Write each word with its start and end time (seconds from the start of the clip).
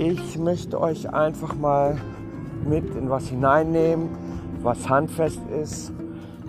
Ich 0.00 0.38
möchte 0.38 0.80
euch 0.80 1.12
einfach 1.12 1.56
mal 1.56 1.96
mit 2.64 2.94
in 2.94 3.10
was 3.10 3.30
hineinnehmen, 3.30 4.08
was 4.62 4.88
handfest 4.88 5.40
ist, 5.50 5.92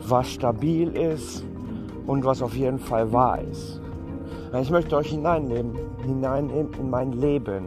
was 0.08 0.30
stabil 0.30 0.96
ist 0.96 1.44
und 2.06 2.24
was 2.24 2.44
auf 2.44 2.56
jeden 2.56 2.78
Fall 2.78 3.12
wahr 3.12 3.40
ist. 3.42 3.82
Ich 4.62 4.70
möchte 4.70 4.96
euch 4.96 5.10
hineinnehmen, 5.10 5.76
hineinnehmen 6.06 6.72
in 6.80 6.90
mein 6.92 7.12
Leben 7.14 7.66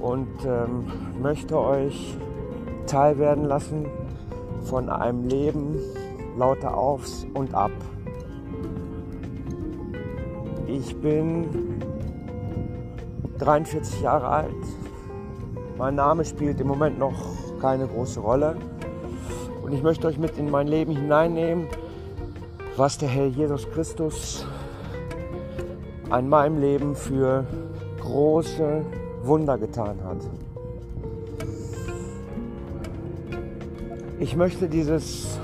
und 0.00 0.26
ähm, 0.44 0.86
möchte 1.22 1.56
euch 1.56 2.16
teilwerden 2.88 3.44
lassen 3.44 3.86
von 4.64 4.88
einem 4.88 5.28
Leben 5.28 5.76
lauter 6.36 6.76
Aufs 6.76 7.24
und 7.34 7.54
Ab. 7.54 7.70
Ich 10.66 10.96
bin 10.96 11.73
43 13.44 14.00
Jahre 14.00 14.28
alt. 14.28 14.54
Mein 15.76 15.96
Name 15.96 16.24
spielt 16.24 16.60
im 16.60 16.68
Moment 16.68 16.98
noch 16.98 17.14
keine 17.60 17.86
große 17.86 18.20
Rolle. 18.20 18.56
Und 19.62 19.72
ich 19.72 19.82
möchte 19.82 20.06
euch 20.06 20.18
mit 20.18 20.38
in 20.38 20.50
mein 20.50 20.66
Leben 20.66 20.96
hineinnehmen, 20.96 21.66
was 22.76 22.96
der 22.96 23.08
Herr 23.08 23.26
Jesus 23.26 23.68
Christus 23.70 24.46
an 26.08 26.28
meinem 26.28 26.58
Leben 26.58 26.94
für 26.94 27.44
große 28.00 28.82
Wunder 29.24 29.58
getan 29.58 29.98
hat. 30.04 30.18
Ich 34.20 34.36
möchte 34.36 34.68
dieses, 34.68 35.38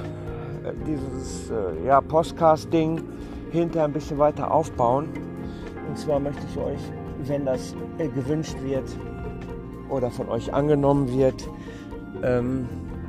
äh, 0.65 0.73
dieses 0.87 1.51
äh, 1.51 1.87
ja, 1.87 2.01
Podcast-Ding 2.01 3.03
hinterher 3.51 3.87
ein 3.87 3.93
bisschen 3.93 4.17
weiter 4.17 4.51
aufbauen. 4.51 5.09
Und 5.89 5.99
zwar 5.99 6.19
möchte 6.19 6.43
ich 6.51 6.57
euch, 6.57 6.81
wenn 7.31 7.47
das 7.47 7.75
äh, 7.99 8.09
gewünscht 8.09 8.57
wird 8.63 8.85
oder 9.89 10.11
von 10.11 10.29
euch 10.29 10.53
angenommen 10.53 11.11
wird, 11.17 11.49
ähm, 12.23 12.69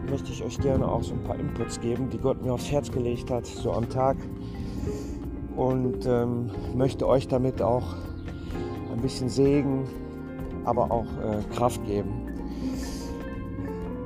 möchte 0.09 0.31
ich 0.31 0.43
euch 0.43 0.59
gerne 0.59 0.87
auch 0.87 1.03
so 1.03 1.13
ein 1.13 1.23
paar 1.23 1.37
Inputs 1.37 1.79
geben, 1.81 2.09
die 2.09 2.17
Gott 2.17 2.41
mir 2.43 2.53
aufs 2.53 2.71
Herz 2.71 2.91
gelegt 2.91 3.31
hat, 3.31 3.45
so 3.45 3.71
am 3.73 3.89
Tag. 3.89 4.17
Und 5.55 6.05
ähm, 6.05 6.49
möchte 6.75 7.07
euch 7.07 7.27
damit 7.27 7.61
auch 7.61 7.95
ein 8.93 9.01
bisschen 9.01 9.27
Segen, 9.27 9.87
aber 10.63 10.91
auch 10.91 11.05
äh, 11.05 11.55
Kraft 11.55 11.83
geben. 11.85 12.27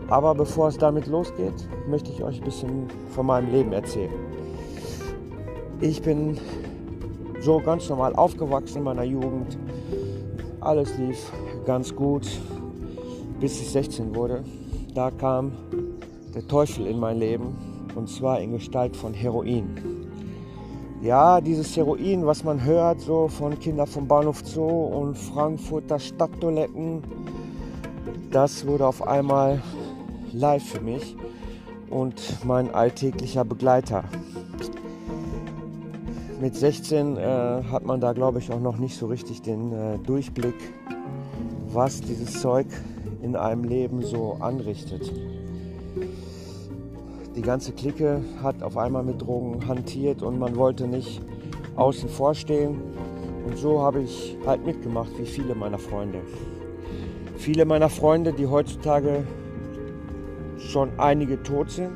Aber 0.07 0.35
bevor 0.35 0.69
es 0.69 0.77
damit 0.77 1.07
losgeht, 1.07 1.67
möchte 1.87 2.11
ich 2.11 2.23
euch 2.23 2.39
ein 2.39 2.45
bisschen 2.45 2.87
von 3.09 3.25
meinem 3.25 3.51
Leben 3.51 3.73
erzählen. 3.73 4.13
Ich 5.81 6.01
bin 6.01 6.37
so 7.41 7.59
ganz 7.59 7.89
normal 7.89 8.15
aufgewachsen 8.15 8.77
in 8.77 8.83
meiner 8.83 9.03
Jugend. 9.03 9.57
Alles 10.65 10.97
lief 10.97 11.31
ganz 11.67 11.95
gut, 11.95 12.27
bis 13.39 13.61
ich 13.61 13.69
16 13.69 14.15
wurde. 14.15 14.43
Da 14.95 15.11
kam 15.11 15.51
der 16.33 16.47
Teufel 16.47 16.87
in 16.87 16.99
mein 16.99 17.19
Leben 17.19 17.55
und 17.93 18.09
zwar 18.09 18.41
in 18.41 18.53
Gestalt 18.53 18.95
von 18.97 19.13
Heroin. 19.13 19.69
Ja, 21.03 21.39
dieses 21.39 21.77
Heroin, 21.77 22.25
was 22.25 22.43
man 22.43 22.63
hört, 22.63 22.99
so 22.99 23.27
von 23.27 23.59
Kindern 23.59 23.85
vom 23.85 24.07
Bahnhof 24.07 24.41
Zoo 24.43 24.85
und 24.85 25.15
Frankfurter 25.15 25.99
Stadttoiletten, 25.99 27.03
das 28.31 28.65
wurde 28.65 28.87
auf 28.87 29.07
einmal 29.07 29.61
live 30.33 30.63
für 30.63 30.81
mich 30.81 31.15
und 31.91 32.43
mein 32.43 32.73
alltäglicher 32.73 33.45
Begleiter 33.45 34.03
mit 36.45 36.55
16 36.55 37.17
äh, 37.17 37.63
hat 37.71 37.85
man 37.85 37.99
da, 37.99 38.13
glaube 38.13 38.37
ich, 38.37 38.51
auch 38.51 38.59
noch 38.59 38.77
nicht 38.77 38.95
so 38.95 39.07
richtig 39.07 39.41
den 39.41 39.73
äh, 39.73 39.97
Durchblick, 39.97 40.53
was 41.73 42.01
dieses 42.01 42.39
Zeug 42.39 42.67
in 43.23 43.35
einem 43.35 43.63
Leben 43.63 44.03
so 44.03 44.37
anrichtet. 44.39 45.11
Die 47.35 47.41
ganze 47.41 47.71
Clique 47.71 48.21
hat 48.43 48.61
auf 48.61 48.77
einmal 48.77 49.01
mit 49.01 49.23
Drogen 49.23 49.67
hantiert 49.67 50.21
und 50.21 50.37
man 50.37 50.55
wollte 50.55 50.87
nicht 50.87 51.19
außen 51.77 52.09
vor 52.09 52.35
stehen. 52.35 52.79
Und 53.47 53.57
so 53.57 53.81
habe 53.81 54.03
ich 54.03 54.37
halt 54.45 54.63
mitgemacht, 54.67 55.17
wie 55.17 55.25
viele 55.25 55.55
meiner 55.55 55.79
Freunde. 55.79 56.19
Viele 57.37 57.65
meiner 57.65 57.89
Freunde, 57.89 58.33
die 58.33 58.45
heutzutage 58.45 59.23
schon 60.59 60.91
einige 60.99 61.41
tot 61.41 61.71
sind, 61.71 61.95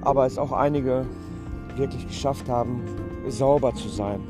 aber 0.00 0.26
es 0.26 0.38
auch 0.38 0.50
einige 0.50 1.06
wirklich 1.76 2.04
geschafft 2.08 2.48
haben, 2.48 2.82
sauber 3.30 3.74
zu 3.74 3.88
sein. 3.88 4.20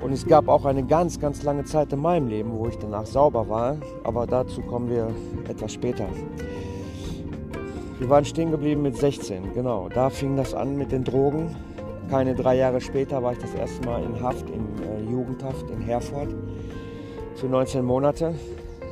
Und 0.00 0.12
es 0.12 0.26
gab 0.26 0.48
auch 0.48 0.64
eine 0.64 0.84
ganz, 0.84 1.18
ganz 1.18 1.42
lange 1.42 1.64
Zeit 1.64 1.92
in 1.92 2.00
meinem 2.00 2.28
Leben, 2.28 2.52
wo 2.52 2.68
ich 2.68 2.76
danach 2.78 3.06
sauber 3.06 3.48
war, 3.48 3.76
aber 4.04 4.26
dazu 4.26 4.60
kommen 4.62 4.90
wir 4.90 5.08
etwas 5.48 5.72
später. 5.72 6.06
Wir 7.98 8.10
waren 8.10 8.24
stehen 8.24 8.50
geblieben 8.50 8.82
mit 8.82 8.96
16, 8.96 9.54
genau. 9.54 9.88
Da 9.88 10.10
fing 10.10 10.36
das 10.36 10.52
an 10.52 10.76
mit 10.76 10.92
den 10.92 11.02
Drogen. 11.02 11.56
Keine 12.10 12.34
drei 12.34 12.56
Jahre 12.56 12.80
später 12.80 13.22
war 13.22 13.32
ich 13.32 13.38
das 13.38 13.54
erste 13.54 13.84
Mal 13.86 14.04
in 14.04 14.20
Haft, 14.22 14.48
in 14.50 14.66
äh, 14.82 15.10
Jugendhaft 15.10 15.68
in 15.70 15.80
Herford 15.80 16.28
für 17.36 17.46
19 17.46 17.84
Monate 17.84 18.34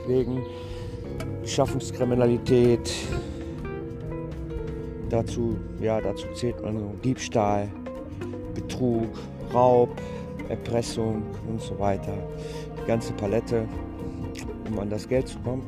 wegen 0.06 0.42
Beschaffungskriminalität. 1.42 2.90
Dazu, 5.10 5.58
ja, 5.80 6.00
dazu 6.00 6.26
zählt 6.34 6.62
man 6.62 6.78
so 6.78 6.94
Diebstahl, 7.04 7.68
Betrug, 8.54 9.08
Raub, 9.52 9.90
Erpressung 10.48 11.22
und 11.48 11.60
so 11.60 11.78
weiter. 11.78 12.14
Die 12.82 12.86
ganze 12.86 13.12
Palette, 13.14 13.66
um 14.70 14.78
an 14.78 14.90
das 14.90 15.08
Geld 15.08 15.28
zu 15.28 15.38
kommen. 15.40 15.62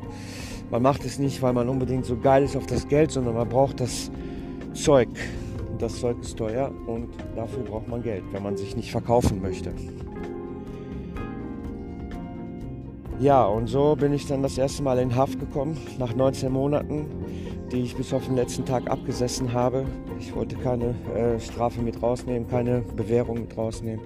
Man 0.69 0.81
macht 0.81 1.05
es 1.05 1.17
nicht, 1.17 1.41
weil 1.41 1.53
man 1.53 1.69
unbedingt 1.69 2.05
so 2.05 2.17
geil 2.17 2.43
ist 2.43 2.55
auf 2.55 2.65
das 2.65 2.87
Geld, 2.87 3.11
sondern 3.11 3.35
man 3.35 3.47
braucht 3.47 3.79
das 3.79 4.11
Zeug. 4.73 5.09
Und 5.71 5.81
das 5.81 5.99
Zeug 5.99 6.17
ist 6.21 6.37
teuer 6.37 6.71
und 6.87 7.09
dafür 7.35 7.63
braucht 7.63 7.87
man 7.87 8.03
Geld, 8.03 8.23
wenn 8.31 8.43
man 8.43 8.57
sich 8.57 8.75
nicht 8.75 8.91
verkaufen 8.91 9.41
möchte. 9.41 9.71
Ja, 13.19 13.45
und 13.45 13.67
so 13.67 13.95
bin 13.95 14.13
ich 14.13 14.27
dann 14.27 14.43
das 14.43 14.57
erste 14.57 14.83
Mal 14.83 14.99
in 14.99 15.15
Haft 15.15 15.39
gekommen, 15.39 15.75
nach 15.97 16.15
19 16.15 16.51
Monaten 16.51 17.07
die 17.71 17.81
ich 17.81 17.95
bis 17.95 18.13
auf 18.13 18.25
den 18.25 18.35
letzten 18.35 18.65
Tag 18.65 18.89
abgesessen 18.89 19.53
habe. 19.53 19.85
Ich 20.19 20.35
wollte 20.35 20.55
keine 20.55 20.95
äh, 21.15 21.39
Strafe 21.39 21.81
mit 21.81 22.01
rausnehmen, 22.01 22.47
keine 22.47 22.81
Bewährung 22.95 23.41
mit 23.41 23.57
rausnehmen. 23.57 24.05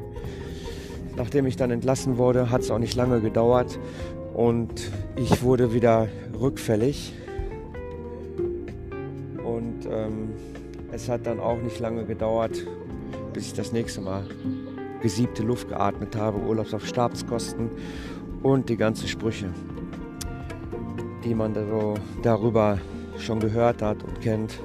Nachdem 1.15 1.45
ich 1.45 1.55
dann 1.55 1.71
entlassen 1.71 2.17
wurde, 2.17 2.49
hat 2.49 2.61
es 2.61 2.71
auch 2.71 2.79
nicht 2.79 2.95
lange 2.95 3.21
gedauert 3.21 3.77
und 4.33 4.91
ich 5.15 5.43
wurde 5.43 5.73
wieder 5.73 6.07
rückfällig. 6.39 7.13
Und 9.43 9.85
ähm, 9.89 10.29
es 10.91 11.09
hat 11.09 11.25
dann 11.25 11.39
auch 11.39 11.61
nicht 11.61 11.79
lange 11.79 12.05
gedauert, 12.05 12.65
bis 13.33 13.47
ich 13.47 13.53
das 13.53 13.71
nächste 13.71 14.01
Mal 14.01 14.23
gesiebte 15.01 15.43
Luft 15.43 15.69
geatmet 15.69 16.15
habe, 16.15 16.39
Urlaubs 16.39 16.73
auf 16.73 16.85
Stabskosten 16.85 17.69
und 18.43 18.69
die 18.69 18.77
ganzen 18.77 19.07
Sprüche, 19.07 19.47
die 21.23 21.35
man 21.35 21.53
so 21.53 21.95
darüber 22.23 22.79
schon 23.21 23.39
gehört 23.39 23.81
hat 23.81 24.03
und 24.03 24.21
kennt. 24.21 24.59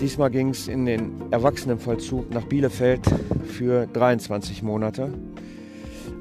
Diesmal 0.00 0.30
ging 0.30 0.48
es 0.48 0.66
in 0.66 0.86
den 0.86 1.30
Erwachsenenvollzug 1.30 2.32
nach 2.32 2.44
Bielefeld 2.44 3.02
für 3.44 3.86
23 3.86 4.62
Monate. 4.62 5.12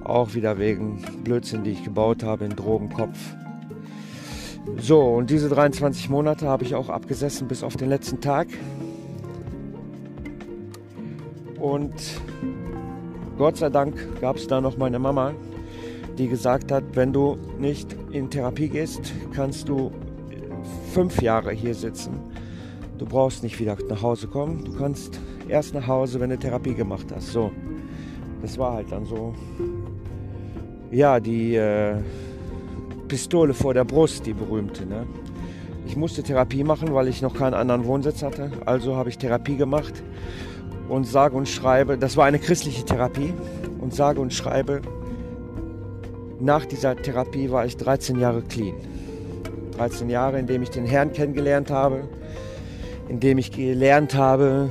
Auch 0.04 0.34
wieder 0.34 0.58
wegen 0.58 1.02
Blödsinn, 1.24 1.64
die 1.64 1.72
ich 1.72 1.84
gebaut 1.84 2.24
habe 2.24 2.46
in 2.46 2.56
Drogenkopf. 2.56 3.18
So, 4.78 5.02
und 5.02 5.30
diese 5.30 5.50
23 5.50 6.10
Monate 6.10 6.48
habe 6.48 6.64
ich 6.64 6.76
auch 6.76 6.90
abgesessen 6.90 7.48
bis 7.48 7.64
auf 7.64 7.78
den 7.78 7.90
letzten 7.90 8.20
Tag. 8.20 8.48
Und 11.60 11.94
Gott 13.38 13.58
sei 13.58 13.70
Dank 13.70 13.96
gab 14.20 14.36
es 14.36 14.48
da 14.48 14.60
noch 14.60 14.78
meine 14.78 15.00
Mama, 15.00 15.34
die 16.18 16.28
gesagt 16.28 16.72
hat, 16.72 16.84
wenn 16.94 17.14
du 17.14 17.38
nicht 17.58 17.96
in 18.12 18.30
Therapie 18.30 18.68
gehst, 18.68 19.14
kannst 19.34 19.70
du 19.70 19.92
fünf 20.94 21.22
Jahre 21.22 21.52
hier 21.52 21.74
sitzen. 21.74 22.20
Du 22.98 23.06
brauchst 23.06 23.44
nicht 23.44 23.60
wieder 23.60 23.78
nach 23.88 24.02
Hause 24.02 24.28
kommen. 24.28 24.66
Du 24.66 24.74
kannst 24.78 25.20
erst 25.48 25.74
nach 25.74 25.88
Hause, 25.88 26.20
wenn 26.20 26.30
du 26.30 26.38
Therapie 26.38 26.74
gemacht 26.74 27.08
hast. 27.16 27.32
So, 27.32 27.52
das 28.42 28.58
war 28.58 28.74
halt 28.74 28.92
dann 28.92 29.06
so. 29.06 29.34
Ja, 30.92 31.20
die 31.20 31.56
äh, 31.56 31.96
Pistole 33.08 33.54
vor 33.54 33.74
der 33.74 33.86
Brust, 33.86 34.26
die 34.26 34.34
berühmte. 34.34 34.86
Ne? 34.86 35.06
Ich 35.86 35.96
musste 35.96 36.24
Therapie 36.24 36.64
machen, 36.64 36.94
weil 36.94 37.08
ich 37.08 37.22
noch 37.22 37.34
keinen 37.34 37.54
anderen 37.54 37.86
Wohnsitz 37.86 38.22
hatte. 38.22 38.52
Also 38.66 38.96
habe 38.96 39.10
ich 39.10 39.18
Therapie 39.18 39.58
gemacht 39.58 40.04
und 40.88 41.06
sage 41.08 41.36
und 41.36 41.48
schreibe, 41.48 41.98
das 41.98 42.18
war 42.18 42.26
eine 42.26 42.40
christliche 42.40 42.84
Therapie 42.84 43.34
und 43.80 43.94
sage 43.94 44.20
und 44.20 44.34
schreibe, 44.34 44.82
nach 46.40 46.66
dieser 46.66 46.96
Therapie 46.96 47.50
war 47.52 47.66
ich 47.66 47.78
13 47.78 48.20
Jahre 48.20 48.42
clean. 48.42 48.76
13 49.80 50.10
Jahre, 50.10 50.38
in 50.38 50.46
dem 50.46 50.62
ich 50.62 50.72
den 50.72 50.86
Herrn 50.86 51.14
kennengelernt 51.14 51.72
habe, 51.72 52.04
in 53.08 53.22
dem 53.22 53.38
ich 53.38 53.50
gelernt 53.50 54.14
habe, 54.14 54.70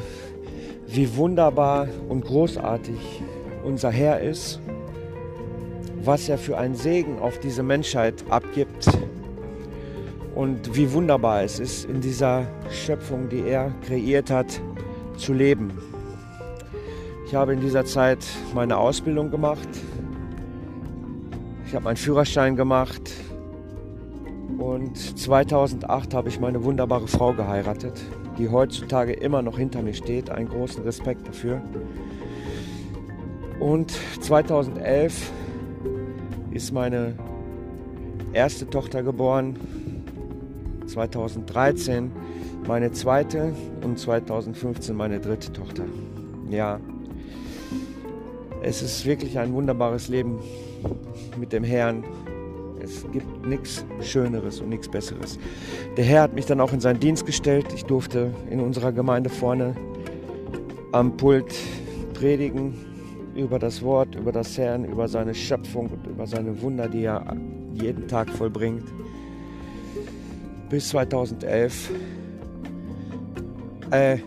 wie 0.87 1.17
wunderbar 1.17 1.89
und 2.11 2.27
großartig 2.27 3.23
unser 3.65 3.91
Herr 3.91 4.21
ist, 4.21 4.61
was 6.05 6.29
er 6.29 6.37
für 6.37 6.59
einen 6.59 6.75
Segen 6.75 7.19
auf 7.21 7.41
diese 7.41 7.63
Menschheit 7.63 8.23
abgibt 8.29 8.87
und 10.35 10.77
wie 10.77 10.93
wunderbar 10.93 11.43
es 11.43 11.59
ist, 11.59 11.87
in 11.87 12.03
dieser 12.03 12.47
Schöpfung, 12.71 13.31
die 13.31 13.49
er 13.49 13.73
kreiert 13.87 14.31
hat, 14.31 14.61
zu 15.17 15.33
leben. 15.33 15.73
Ich 17.27 17.35
habe 17.35 17.55
in 17.55 17.61
dieser 17.61 17.87
Zeit 17.87 18.27
meine 18.55 18.77
Ausbildung 18.77 19.31
gemacht. 19.31 19.69
Ich 21.67 21.75
habe 21.75 21.85
meinen 21.85 21.97
Führerschein 21.97 22.57
gemacht. 22.57 23.11
Und 24.59 24.97
2008 24.97 26.15
habe 26.15 26.29
ich 26.29 26.41
meine 26.41 26.65
wunderbare 26.65 27.07
Frau 27.07 27.33
geheiratet, 27.33 28.03
die 28.39 28.49
heutzutage 28.49 29.13
immer 29.13 29.41
noch 29.41 29.57
hinter 29.57 29.83
mir 29.83 29.95
steht. 29.95 30.31
Einen 30.31 30.49
großen 30.49 30.83
Respekt 30.83 31.29
dafür. 31.29 31.63
Und 33.61 33.93
2011 34.21 35.31
ist 36.51 36.73
meine 36.73 37.15
erste 38.33 38.69
Tochter 38.69 39.05
geboren. 39.05 39.57
2013 40.87 42.11
meine 42.67 42.93
zweite 42.93 43.53
und 43.85 43.99
2015 43.99 44.97
meine 44.97 45.21
dritte 45.21 45.53
Tochter. 45.53 45.85
Ja, 46.51 46.81
es 48.63 48.83
ist 48.83 49.07
wirklich 49.07 49.39
ein 49.39 49.53
wunderbares 49.53 50.09
Leben 50.09 50.41
mit 51.39 51.53
dem 51.53 51.63
Herrn. 51.63 52.05
Es 52.89 53.05
gibt 53.13 53.47
nichts 53.47 53.85
Schöneres 54.01 54.61
und 54.61 54.71
nichts 54.71 54.89
Besseres. 54.89 55.39
Der 55.97 56.05
Herr 56.05 56.23
hat 56.23 56.35
mich 56.35 56.47
dann 56.47 56.61
auch 56.61 56.73
in 56.73 56.81
seinen 56.81 57.01
Dienst 57.01 57.27
gestellt. 57.27 57.67
Ich 57.75 57.85
durfte 57.85 58.33
in 58.51 58.61
unserer 58.61 58.93
Gemeinde 58.93 59.29
vorne 59.29 59.77
am 60.93 61.17
Pult 61.17 61.55
predigen 62.15 62.75
über 63.37 63.59
das 63.59 63.83
Wort, 63.83 64.15
über 64.15 64.33
das 64.33 64.57
Herrn, 64.57 64.87
über 64.87 65.07
seine 65.07 65.35
Schöpfung 65.35 65.89
und 65.89 66.07
über 66.07 66.27
seine 66.27 66.61
Wunder, 66.63 66.89
die 66.89 67.05
er 67.05 67.37
jeden 67.75 68.09
Tag 68.09 68.31
vollbringt. 68.31 68.85
Bis 70.71 70.89
2011. 70.89 71.91
Äh, 73.91 74.19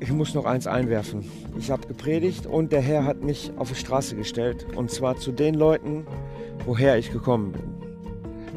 ich 0.00 0.10
muss 0.12 0.34
noch 0.34 0.46
eins 0.46 0.66
einwerfen. 0.66 1.24
Ich 1.58 1.70
habe 1.70 1.86
gepredigt 1.86 2.46
und 2.46 2.72
der 2.72 2.80
Herr 2.80 3.04
hat 3.04 3.22
mich 3.22 3.52
auf 3.56 3.68
die 3.68 3.76
Straße 3.76 4.16
gestellt. 4.16 4.66
Und 4.74 4.90
zwar 4.90 5.16
zu 5.16 5.32
den 5.32 5.54
Leuten, 5.54 6.06
woher 6.64 6.98
ich 6.98 7.12
gekommen 7.12 7.52
bin. 7.52 7.75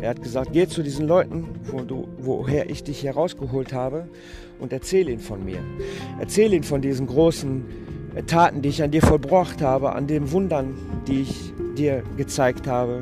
Er 0.02 0.12
hat 0.12 0.22
gesagt, 0.22 0.54
geh 0.54 0.68
zu 0.68 0.82
diesen 0.82 1.08
Leuten, 1.08 1.48
wo 1.64 1.82
du, 1.82 2.08
woher 2.18 2.70
ich 2.70 2.84
dich 2.84 3.04
herausgeholt 3.04 3.74
habe 3.74 4.08
und 4.60 4.72
erzähle 4.72 5.12
ihnen 5.12 5.20
von 5.20 5.44
mir. 5.44 5.60
Erzähle 6.20 6.56
ihnen 6.56 6.64
von 6.64 6.82
diesen 6.82 7.08
großen 7.08 7.66
äh, 8.16 8.24
Taten, 8.24 8.62
die 8.62 8.70
ich 8.70 8.82
an 8.82 8.92
dir 8.92 9.02
vollbracht 9.02 9.62
habe, 9.62 9.94
an 9.94 10.08
den 10.08 10.32
Wundern, 10.32 10.76
die 11.08 11.22
ich 11.22 11.54
dir 11.78 12.04
gezeigt 12.16 12.66
habe, 12.66 13.02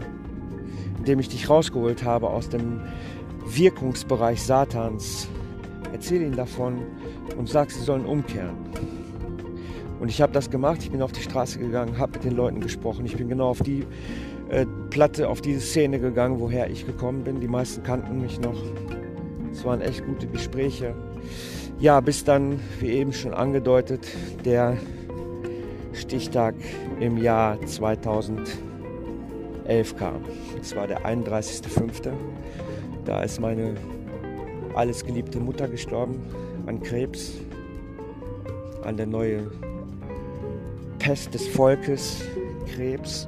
indem 0.98 1.20
ich 1.20 1.30
dich 1.30 1.50
rausgeholt 1.50 2.04
habe 2.04 2.30
aus 2.30 2.50
dem 2.50 2.82
Wirkungsbereich 3.46 4.42
Satans. 4.42 5.28
Erzähle 5.94 6.26
ihnen 6.26 6.36
davon 6.36 6.82
und 7.38 7.48
sag, 7.48 7.70
sie 7.70 7.82
sollen 7.82 8.06
umkehren. 8.06 8.56
Und 10.00 10.10
ich 10.10 10.22
habe 10.22 10.34
das 10.34 10.50
gemacht, 10.50 10.80
ich 10.82 10.92
bin 10.92 11.02
auf 11.02 11.12
die 11.12 11.22
Straße 11.22 11.60
gegangen, 11.60 11.98
habe 11.98 12.14
mit 12.14 12.24
den 12.24 12.36
Leuten 12.36 12.60
gesprochen. 12.60 13.06
Ich 13.06 13.18
bin 13.18 13.30
genau 13.30 13.50
auf 13.50 13.62
die 13.62 13.86
äh, 14.50 14.66
Platte, 14.90 15.30
auf 15.30 15.42
diese 15.42 15.62
Szene 15.62 16.00
gegangen, 16.00 16.40
woher 16.40 16.70
ich 16.70 16.86
gekommen 16.86 17.24
bin. 17.24 17.40
Die 17.40 17.48
meisten 17.48 17.84
kannten 17.84 18.22
mich 18.22 18.40
noch. 18.40 18.62
Es 19.52 19.64
waren 19.66 19.82
echt 19.82 20.06
gute 20.06 20.28
Gespräche. 20.28 20.96
Ja, 21.80 22.00
bis 22.00 22.24
dann, 22.24 22.60
wie 22.80 22.90
eben 22.90 23.14
schon 23.14 23.34
angedeutet, 23.34 24.08
der 24.46 24.78
Stichtag 25.94 26.56
im 27.00 27.18
Jahr 27.18 27.60
2011 27.66 28.48
kam. 29.98 30.22
Es 30.62 30.76
war 30.76 30.88
der 30.88 31.06
31.05. 31.06 32.12
Da 33.06 33.24
ist 33.24 33.40
meine 33.40 33.76
alles 34.76 35.04
geliebte 35.04 35.40
Mutter 35.40 35.68
gestorben 35.68 36.22
an 36.68 36.82
Krebs, 36.82 37.34
an 38.84 38.98
der 38.98 39.08
neue 39.08 39.50
Pest 41.00 41.34
des 41.34 41.48
Volkes, 41.48 42.24
Krebs. 42.76 43.28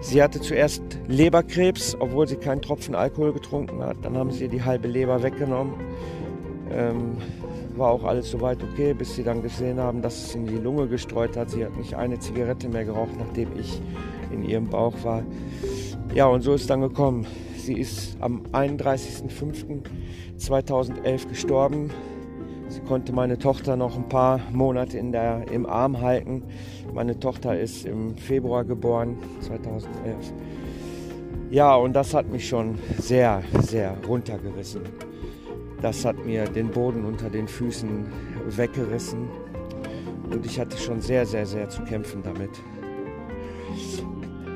Sie 0.00 0.22
hatte 0.22 0.40
zuerst 0.40 0.82
Leberkrebs, 1.08 1.96
obwohl 1.98 2.28
sie 2.28 2.36
keinen 2.36 2.62
Tropfen 2.62 2.94
Alkohol 2.94 3.32
getrunken 3.32 3.82
hat. 3.82 3.96
Dann 4.02 4.16
haben 4.16 4.30
sie 4.30 4.44
ihr 4.44 4.50
die 4.50 4.62
halbe 4.62 4.86
Leber 4.88 5.22
weggenommen. 5.22 5.74
Ähm, 6.70 7.16
war 7.76 7.90
auch 7.90 8.04
alles 8.04 8.30
soweit 8.30 8.62
okay, 8.62 8.94
bis 8.94 9.16
sie 9.16 9.22
dann 9.22 9.42
gesehen 9.42 9.78
haben, 9.78 10.00
dass 10.02 10.28
es 10.28 10.34
in 10.34 10.46
die 10.46 10.56
Lunge 10.56 10.88
gestreut 10.88 11.36
hat. 11.36 11.50
Sie 11.50 11.64
hat 11.64 11.76
nicht 11.76 11.94
eine 11.94 12.18
Zigarette 12.18 12.68
mehr 12.68 12.84
geraucht, 12.84 13.12
nachdem 13.18 13.48
ich 13.58 13.80
in 14.32 14.44
ihrem 14.44 14.68
Bauch 14.68 14.94
war. 15.02 15.22
Ja, 16.14 16.26
und 16.26 16.42
so 16.42 16.54
ist 16.54 16.70
dann 16.70 16.80
gekommen. 16.80 17.26
Sie 17.56 17.74
ist 17.74 18.16
am 18.20 18.42
31.05.2011 18.52 21.28
gestorben. 21.28 21.90
Sie 22.68 22.80
konnte 22.80 23.12
meine 23.12 23.38
Tochter 23.38 23.76
noch 23.76 23.96
ein 23.96 24.08
paar 24.08 24.40
Monate 24.52 24.98
in 24.98 25.12
der, 25.12 25.46
im 25.50 25.66
Arm 25.66 26.00
halten. 26.00 26.42
Meine 26.96 27.20
Tochter 27.20 27.60
ist 27.60 27.84
im 27.84 28.16
Februar 28.16 28.64
geboren, 28.64 29.18
2011. 29.42 30.32
Ja, 31.50 31.76
und 31.76 31.92
das 31.92 32.14
hat 32.14 32.26
mich 32.32 32.48
schon 32.48 32.78
sehr, 32.98 33.42
sehr 33.60 33.94
runtergerissen. 34.08 34.80
Das 35.82 36.06
hat 36.06 36.24
mir 36.24 36.44
den 36.44 36.70
Boden 36.70 37.04
unter 37.04 37.28
den 37.28 37.48
Füßen 37.48 38.06
weggerissen. 38.48 39.28
Und 40.30 40.46
ich 40.46 40.58
hatte 40.58 40.78
schon 40.78 41.02
sehr, 41.02 41.26
sehr, 41.26 41.44
sehr 41.44 41.68
zu 41.68 41.82
kämpfen 41.82 42.22
damit. 42.22 42.52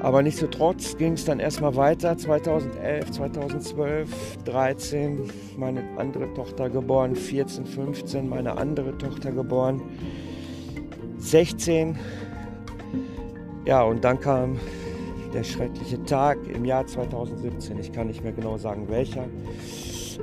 Aber 0.02 0.22
nichtsdestotrotz 0.22 0.96
ging 0.96 1.12
es 1.12 1.26
dann 1.26 1.40
erstmal 1.40 1.76
weiter. 1.76 2.16
2011, 2.16 3.10
2012, 3.10 4.38
13 4.46 5.30
meine 5.58 5.84
andere 5.98 6.32
Tochter 6.32 6.70
geboren, 6.70 7.14
14, 7.14 7.66
15 7.66 8.26
meine 8.26 8.56
andere 8.56 8.96
Tochter 8.96 9.30
geboren, 9.30 9.82
16. 11.18 11.98
Ja, 13.64 13.82
und 13.82 14.04
dann 14.04 14.20
kam 14.20 14.58
der 15.34 15.44
schreckliche 15.44 16.02
Tag 16.04 16.38
im 16.52 16.64
Jahr 16.64 16.86
2017. 16.86 17.78
Ich 17.78 17.92
kann 17.92 18.08
nicht 18.08 18.22
mehr 18.22 18.32
genau 18.32 18.58
sagen 18.58 18.88
welcher. 18.88 19.26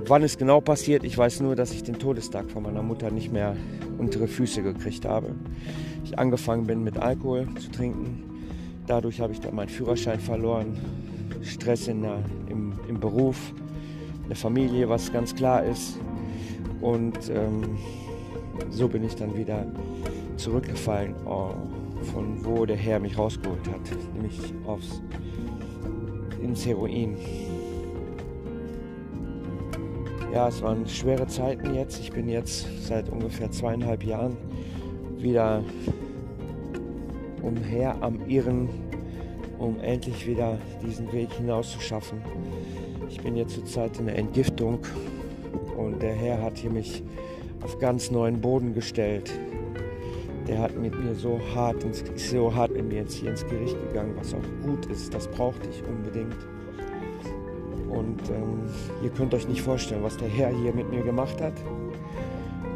Wann 0.06 0.24
es 0.24 0.38
genau 0.38 0.62
passiert, 0.62 1.04
ich 1.04 1.18
weiß 1.18 1.40
nur, 1.40 1.56
dass 1.56 1.72
ich 1.72 1.84
den 1.84 1.98
Todestag 1.98 2.52
von 2.52 2.64
meiner 2.64 2.84
Mutter 2.84 3.10
nicht 3.10 3.32
mehr 3.32 3.56
unter 3.98 4.20
die 4.20 4.28
Füße 4.28 4.62
gekriegt 4.62 5.06
habe. 5.06 5.34
Ich 6.04 6.20
angefangen 6.20 6.68
bin 6.68 6.84
mit 6.84 6.98
Alkohol 6.98 7.48
zu 7.60 7.72
trinken 7.72 8.28
Dadurch 8.88 9.20
habe 9.20 9.34
ich 9.34 9.42
dann 9.42 9.54
meinen 9.54 9.68
Führerschein 9.68 10.20
verloren. 10.20 10.78
Stress 11.42 11.90
in 11.90 12.02
der, 12.04 12.20
im, 12.50 12.74
im 12.88 13.00
Beruf, 13.00 13.54
in 14.24 14.30
der 14.30 14.38
Familie, 14.38 14.88
was 14.88 15.12
ganz 15.12 15.36
klar 15.36 15.64
ist. 15.66 16.00
Und 16.80 17.30
ähm, 17.30 17.78
so 18.70 18.88
bin 18.88 19.04
ich 19.04 19.16
dann 19.16 19.38
wieder 19.38 19.66
zurückgefallen, 20.38 21.16
oh, 21.26 21.52
von 22.14 22.44
wo 22.46 22.66
der 22.66 22.78
Herr 22.78 23.00
mich 23.00 23.18
rausgeholt 23.18 23.68
hat, 23.68 24.14
nämlich 24.14 24.40
aufs, 24.66 25.02
ins 26.42 26.66
Heroin. 26.66 27.18
Ja, 30.34 30.48
es 30.50 30.62
waren 30.62 30.88
schwere 30.88 31.28
Zeiten 31.28 31.74
jetzt. 31.74 32.00
Ich 32.00 32.12
bin 32.12 32.30
jetzt 32.30 32.68
seit 32.86 33.10
ungefähr 33.10 33.50
zweieinhalb 33.50 34.04
Jahren 34.04 34.38
wieder 35.18 35.64
umher 37.42 37.96
am 38.02 38.20
Irren, 38.28 38.70
um 39.58 39.80
endlich 39.80 40.28
wieder 40.28 40.58
diesen 40.86 41.12
Weg 41.12 41.32
hinaus 41.34 41.72
zu 41.72 41.80
schaffen. 41.80 42.22
Ich 43.10 43.22
bin 43.22 43.36
jetzt 43.36 43.56
zurzeit 43.56 43.98
in 44.00 44.08
der 44.08 44.18
Entgiftung 44.18 44.80
und 45.78 46.02
der 46.02 46.14
Herr 46.14 46.42
hat 46.42 46.58
hier 46.58 46.72
mich 46.72 47.04
auf 47.64 47.80
ganz 47.80 48.12
neuen 48.12 48.42
Boden 48.42 48.74
gestellt. 48.74 49.32
Der 50.48 50.60
hat 50.60 50.78
mit 50.78 50.98
mir 50.98 51.14
so 51.14 51.40
hart, 51.54 51.84
ins, 51.84 52.04
so 52.16 52.54
hart 52.54 52.72
mit 52.72 52.88
mir 52.88 53.02
jetzt 53.02 53.14
hier 53.14 53.32
ins 53.32 53.46
Gericht 53.46 53.78
gegangen, 53.88 54.16
was 54.18 54.34
auch 54.34 54.66
gut 54.66 54.86
ist. 54.86 55.14
Das 55.14 55.28
brauchte 55.28 55.68
ich 55.70 55.84
unbedingt. 55.84 56.38
Und 57.90 58.30
ähm, 58.30 58.62
ihr 59.04 59.10
könnt 59.10 59.34
euch 59.34 59.48
nicht 59.48 59.62
vorstellen, 59.62 60.04
was 60.04 60.18
der 60.18 60.30
Herr 60.30 60.50
hier 60.50 60.74
mit 60.74 60.90
mir 60.90 61.04
gemacht 61.04 61.42
hat, 61.42 61.54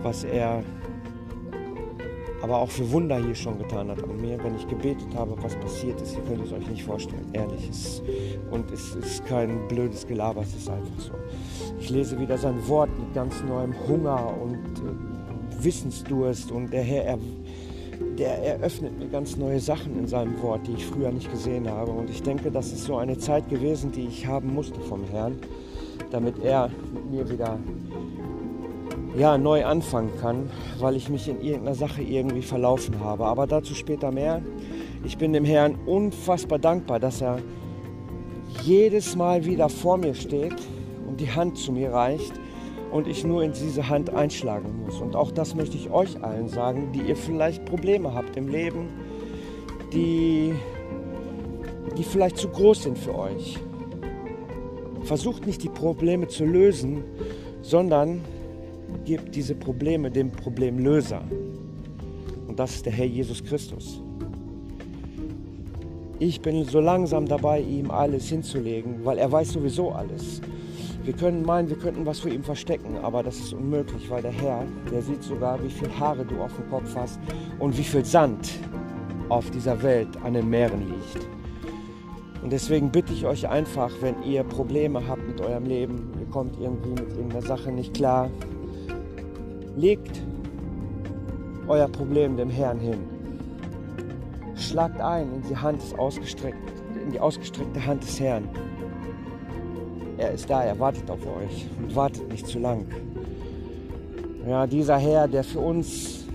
was 0.04 0.24
er 0.24 0.64
aber 2.42 2.58
auch 2.58 2.72
für 2.72 2.92
Wunder 2.92 3.18
hier 3.24 3.36
schon 3.36 3.58
getan 3.60 3.90
hat 3.90 4.04
an 4.04 4.20
mir, 4.20 4.44
wenn 4.44 4.56
ich 4.56 4.68
gebetet 4.68 5.16
habe, 5.16 5.36
was 5.42 5.56
passiert 5.58 6.02
ist. 6.02 6.16
Ihr 6.16 6.24
könnt 6.24 6.44
es 6.44 6.52
euch 6.52 6.68
nicht 6.68 6.84
vorstellen, 6.84 7.28
ehrlich. 7.34 7.70
Es, 7.70 8.02
und 8.50 8.72
es 8.72 8.96
ist 8.96 9.26
kein 9.28 9.68
blödes 9.68 10.08
Gelaber, 10.08 10.42
es 10.42 10.56
ist 10.56 10.70
einfach 10.70 11.00
so. 11.00 11.12
Ich 11.80 11.90
lese 11.90 12.20
wieder 12.20 12.38
sein 12.38 12.68
Wort 12.68 12.90
mit 12.98 13.14
ganz 13.14 13.44
neuem 13.44 13.76
Hunger 13.88 14.34
und 14.42 14.56
äh, 14.56 15.64
Wissensdurst 15.64 16.52
und 16.52 16.74
der 16.74 16.82
Herr, 16.82 17.06
er, 17.06 17.20
der 18.18 18.44
eröffnet 18.44 18.98
mir 19.00 19.08
ganz 19.08 19.38
neue 19.38 19.60
Sachen 19.60 19.98
in 19.98 20.08
seinem 20.08 20.42
Wort, 20.42 20.68
die 20.68 20.74
ich 20.74 20.86
früher 20.86 21.12
nicht 21.12 21.32
gesehen 21.32 21.70
habe. 21.70 21.92
Und 21.92 22.10
ich 22.10 22.22
denke, 22.22 22.52
das 22.52 22.72
ist 22.72 22.86
so 22.86 22.98
eine 22.98 23.18
Zeit 23.18 23.50
gewesen, 23.50 23.92
die 23.92 24.08
ich 24.08 24.28
haben 24.28 24.54
musste 24.54 24.80
vom 24.82 25.04
Herrn, 25.06 25.38
damit 26.12 26.44
er 26.44 26.70
mit 26.94 27.12
mir 27.12 27.30
wieder 27.30 27.58
ja, 29.18 29.38
neu 29.38 29.66
anfangen 29.66 30.12
kann, 30.20 30.50
weil 30.80 30.96
ich 30.96 31.10
mich 31.10 31.28
in 31.28 31.42
irgendeiner 31.42 31.76
Sache 31.76 32.02
irgendwie 32.02 32.42
verlaufen 32.42 33.00
habe. 33.00 33.26
Aber 33.26 33.48
dazu 33.48 33.74
später 33.74 34.12
mehr. 34.12 34.42
Ich 35.04 35.18
bin 35.18 35.34
dem 35.34 35.46
Herrn 35.46 35.76
unfassbar 35.86 36.60
dankbar, 36.60 37.00
dass 37.00 37.22
er 37.22 37.40
jedes 38.64 39.16
Mal 39.16 39.46
wieder 39.46 39.70
vor 39.70 39.98
mir 39.98 40.14
steht 40.14 40.56
und 41.08 41.20
die 41.20 41.32
Hand 41.32 41.58
zu 41.58 41.72
mir 41.72 41.92
reicht 41.92 42.41
und 42.92 43.08
ich 43.08 43.24
nur 43.24 43.44
in 43.44 43.54
diese 43.54 43.88
Hand 43.88 44.14
einschlagen 44.14 44.84
muss. 44.84 45.00
Und 45.00 45.16
auch 45.16 45.32
das 45.32 45.56
möchte 45.56 45.78
ich 45.78 45.90
euch 45.90 46.22
allen 46.24 46.50
sagen, 46.50 46.92
die 46.94 47.02
ihr 47.02 47.16
vielleicht 47.16 47.66
Probleme 47.66 48.14
habt 48.14 48.36
im 48.36 48.50
Leben, 48.50 48.90
die, 49.94 50.54
die 51.98 52.04
vielleicht 52.04 52.38
zu 52.38 52.50
groß 52.50 52.84
sind 52.84 52.98
für 52.98 53.18
euch. 53.18 53.58
Versucht 55.04 55.48
nicht 55.48 55.64
die 55.64 55.70
Probleme 55.70 56.28
zu 56.28 56.46
lösen, 56.46 57.04
sondern 57.62 58.22
gebt 59.06 59.36
diese 59.36 59.56
Probleme 59.56 60.12
dem 60.12 60.32
Problemlöser. 60.32 61.22
Und 62.48 62.60
das 62.60 62.76
ist 62.76 62.86
der 62.86 62.94
Herr 62.94 63.06
Jesus 63.06 63.44
Christus. 63.44 64.02
Ich 66.20 66.42
bin 66.42 66.64
so 66.66 66.80
langsam 66.80 67.26
dabei, 67.26 67.62
ihm 67.62 67.90
alles 67.90 68.28
hinzulegen, 68.28 69.04
weil 69.04 69.18
er 69.18 69.32
weiß 69.32 69.54
sowieso 69.54 69.92
alles. 69.92 70.42
Wir 71.04 71.14
können 71.14 71.44
meinen, 71.44 71.68
wir 71.68 71.78
könnten 71.78 72.06
was 72.06 72.20
für 72.20 72.30
ihn 72.30 72.44
verstecken, 72.44 72.98
aber 73.02 73.24
das 73.24 73.38
ist 73.38 73.54
unmöglich, 73.54 74.08
weil 74.12 74.22
der 74.22 74.32
Herr, 74.32 74.64
der 74.92 75.02
sieht 75.02 75.24
sogar, 75.24 75.62
wie 75.64 75.70
viel 75.70 75.90
Haare 76.00 76.24
du 76.24 76.40
auf 76.42 76.56
dem 76.56 76.70
Kopf 76.70 76.96
hast 76.96 77.20
und 77.58 77.76
wie 77.76 77.84
viel 77.84 78.06
Sand 78.06 78.52
auf 79.30 79.50
dieser 79.50 79.82
Welt 79.82 80.10
an 80.24 80.34
den 80.34 80.48
Meeren 80.50 80.88
liegt. 80.88 81.28
Und 82.44 82.52
deswegen 82.52 82.92
bitte 82.92 83.14
ich 83.14 83.26
euch 83.26 83.48
einfach, 83.48 83.90
wenn 84.02 84.22
ihr 84.24 84.44
Probleme 84.44 85.02
habt 85.08 85.28
mit 85.28 85.42
eurem 85.42 85.66
Leben, 85.66 86.12
ihr 86.20 86.28
kommt 86.28 86.60
irgendwie 86.60 86.90
mit 86.90 87.10
irgendeiner 87.10 87.42
Sache 87.42 87.72
nicht 87.72 87.96
klar, 87.96 88.30
legt 89.76 90.22
euer 91.68 91.88
Problem 91.88 92.38
dem 92.38 92.50
Herrn 92.50 92.80
hin. 92.80 93.00
Schlagt 94.56 95.02
ein 95.02 95.34
in 95.34 95.42
die 95.50 95.58
Hand 95.58 95.82
des 95.82 95.98
ausgestreckt, 95.98 96.58
in 97.04 97.12
die 97.12 97.20
ausgestreckte 97.20 97.84
Hand 97.84 98.04
des 98.04 98.20
Herrn. 98.20 98.48
Er 100.22 100.32
ist 100.34 100.48
da, 100.48 100.64
er 100.64 100.80
wartet 100.80 101.10
auf 101.10 101.26
euch 101.26 101.66
und 101.80 101.96
wartet 101.96 102.30
nicht 102.32 102.46
zu 102.46 102.60
lang. 102.60 102.86
Ja, 104.48 104.68
dieser 104.68 105.00
Herr, 105.00 105.28
der 105.28 105.44
für 105.44 105.58
uns 105.60 106.26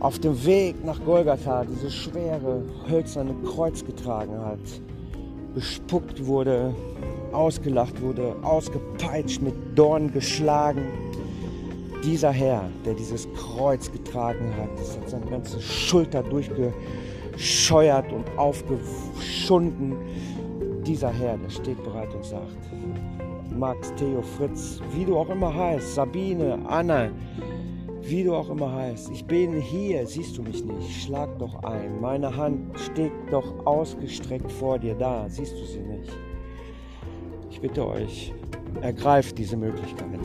auf 0.00 0.18
dem 0.18 0.44
Weg 0.44 0.84
nach 0.84 1.00
Golgatha 1.04 1.64
dieses 1.64 1.94
schwere, 1.94 2.64
hölzerne 2.90 3.32
Kreuz 3.46 3.84
getragen 3.84 4.36
hat, 4.44 4.58
bespuckt 5.54 6.26
wurde, 6.26 6.74
ausgelacht 7.30 8.02
wurde, 8.02 8.34
ausgepeitscht, 8.42 9.40
mit 9.40 9.54
Dornen 9.76 10.12
geschlagen. 10.12 10.82
Dieser 12.04 12.32
Herr, 12.32 12.64
der 12.84 12.94
dieses 12.94 13.28
Kreuz 13.34 13.92
getragen 13.92 14.52
hat, 14.60 14.70
das 14.76 14.96
hat 14.96 15.10
seine 15.10 15.26
ganze 15.26 15.60
Schulter 15.60 16.24
durchgescheuert 16.24 18.12
und 18.12 18.24
aufgeschunden 18.36 19.94
dieser 20.86 21.10
Herr, 21.10 21.36
der 21.38 21.50
steht 21.50 21.82
bereit 21.82 22.14
und 22.14 22.24
sagt, 22.24 22.56
Max, 23.56 23.92
Theo, 23.94 24.22
Fritz, 24.22 24.80
wie 24.94 25.04
du 25.04 25.16
auch 25.16 25.28
immer 25.30 25.54
heißt, 25.54 25.94
Sabine, 25.94 26.58
Anna, 26.66 27.10
wie 28.02 28.24
du 28.24 28.34
auch 28.34 28.50
immer 28.50 28.72
heißt, 28.72 29.10
ich 29.10 29.24
bin 29.24 29.54
hier, 29.60 30.06
siehst 30.06 30.36
du 30.36 30.42
mich 30.42 30.64
nicht, 30.64 31.04
schlag 31.04 31.38
doch 31.38 31.62
ein. 31.62 32.00
Meine 32.00 32.36
Hand 32.36 32.78
steht 32.78 33.12
doch 33.30 33.66
ausgestreckt 33.66 34.50
vor 34.52 34.78
dir 34.78 34.94
da, 34.94 35.26
siehst 35.28 35.52
du 35.52 35.64
sie 35.64 35.80
nicht. 35.80 36.12
Ich 37.50 37.60
bitte 37.60 37.86
euch, 37.86 38.32
ergreift 38.82 39.38
diese 39.38 39.56
Möglichkeit. 39.56 40.20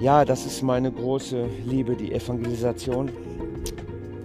Ja, 0.00 0.24
das 0.24 0.44
ist 0.44 0.62
meine 0.62 0.92
große 0.92 1.46
Liebe, 1.64 1.96
die 1.96 2.12
Evangelisation. 2.12 3.10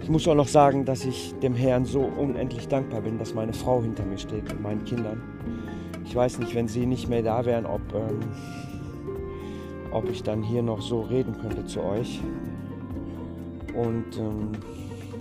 Ich 0.02 0.08
muss 0.08 0.26
auch 0.26 0.34
noch 0.34 0.48
sagen, 0.48 0.84
dass 0.84 1.04
ich 1.04 1.32
dem 1.40 1.54
Herrn 1.54 1.84
so 1.84 2.00
unendlich 2.00 2.66
dankbar 2.66 3.02
bin, 3.02 3.18
dass 3.18 3.34
meine 3.34 3.52
Frau 3.52 3.80
hinter 3.82 4.04
mir 4.04 4.18
steht 4.18 4.52
und 4.52 4.60
meinen 4.60 4.84
Kindern. 4.84 5.22
Ich 6.04 6.16
weiß 6.16 6.40
nicht, 6.40 6.56
wenn 6.56 6.66
sie 6.66 6.86
nicht 6.86 7.08
mehr 7.08 7.22
da 7.22 7.44
wären, 7.44 7.64
ob, 7.66 7.80
ähm, 7.94 8.18
ob 9.92 10.10
ich 10.10 10.24
dann 10.24 10.42
hier 10.42 10.62
noch 10.62 10.82
so 10.82 11.02
reden 11.02 11.36
könnte 11.40 11.64
zu 11.66 11.80
euch. 11.82 12.20
Und 13.76 14.18
ähm, 14.18 14.50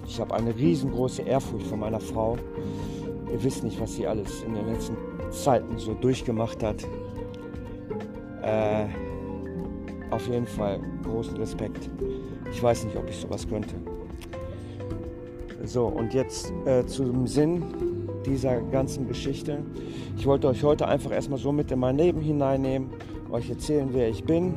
ich 0.07 0.19
habe 0.19 0.33
eine 0.33 0.55
riesengroße 0.55 1.21
Ehrfurcht 1.21 1.67
vor 1.67 1.77
meiner 1.77 1.99
Frau. 1.99 2.37
Ihr 3.31 3.43
wisst 3.43 3.63
nicht, 3.63 3.79
was 3.79 3.95
sie 3.95 4.07
alles 4.07 4.41
in 4.41 4.55
den 4.55 4.67
letzten 4.67 4.97
Zeiten 5.29 5.77
so 5.77 5.93
durchgemacht 5.93 6.63
hat. 6.63 6.83
Äh, 8.41 8.87
auf 10.09 10.27
jeden 10.27 10.47
Fall 10.47 10.79
großen 11.03 11.37
Respekt. 11.37 11.87
Ich 12.51 12.61
weiß 12.61 12.85
nicht, 12.85 12.97
ob 12.97 13.07
ich 13.07 13.17
sowas 13.17 13.47
könnte. 13.47 13.75
So, 15.65 15.85
und 15.85 16.13
jetzt 16.13 16.51
äh, 16.65 16.85
zum 16.85 17.27
Sinn 17.27 17.63
dieser 18.25 18.61
ganzen 18.61 19.07
Geschichte. 19.07 19.59
Ich 20.17 20.25
wollte 20.25 20.47
euch 20.47 20.63
heute 20.63 20.87
einfach 20.87 21.11
erstmal 21.11 21.39
so 21.39 21.51
mit 21.51 21.71
in 21.71 21.79
mein 21.79 21.97
Leben 21.97 22.21
hineinnehmen, 22.21 22.89
euch 23.31 23.49
erzählen, 23.49 23.89
wer 23.91 24.09
ich 24.09 24.23
bin. 24.23 24.53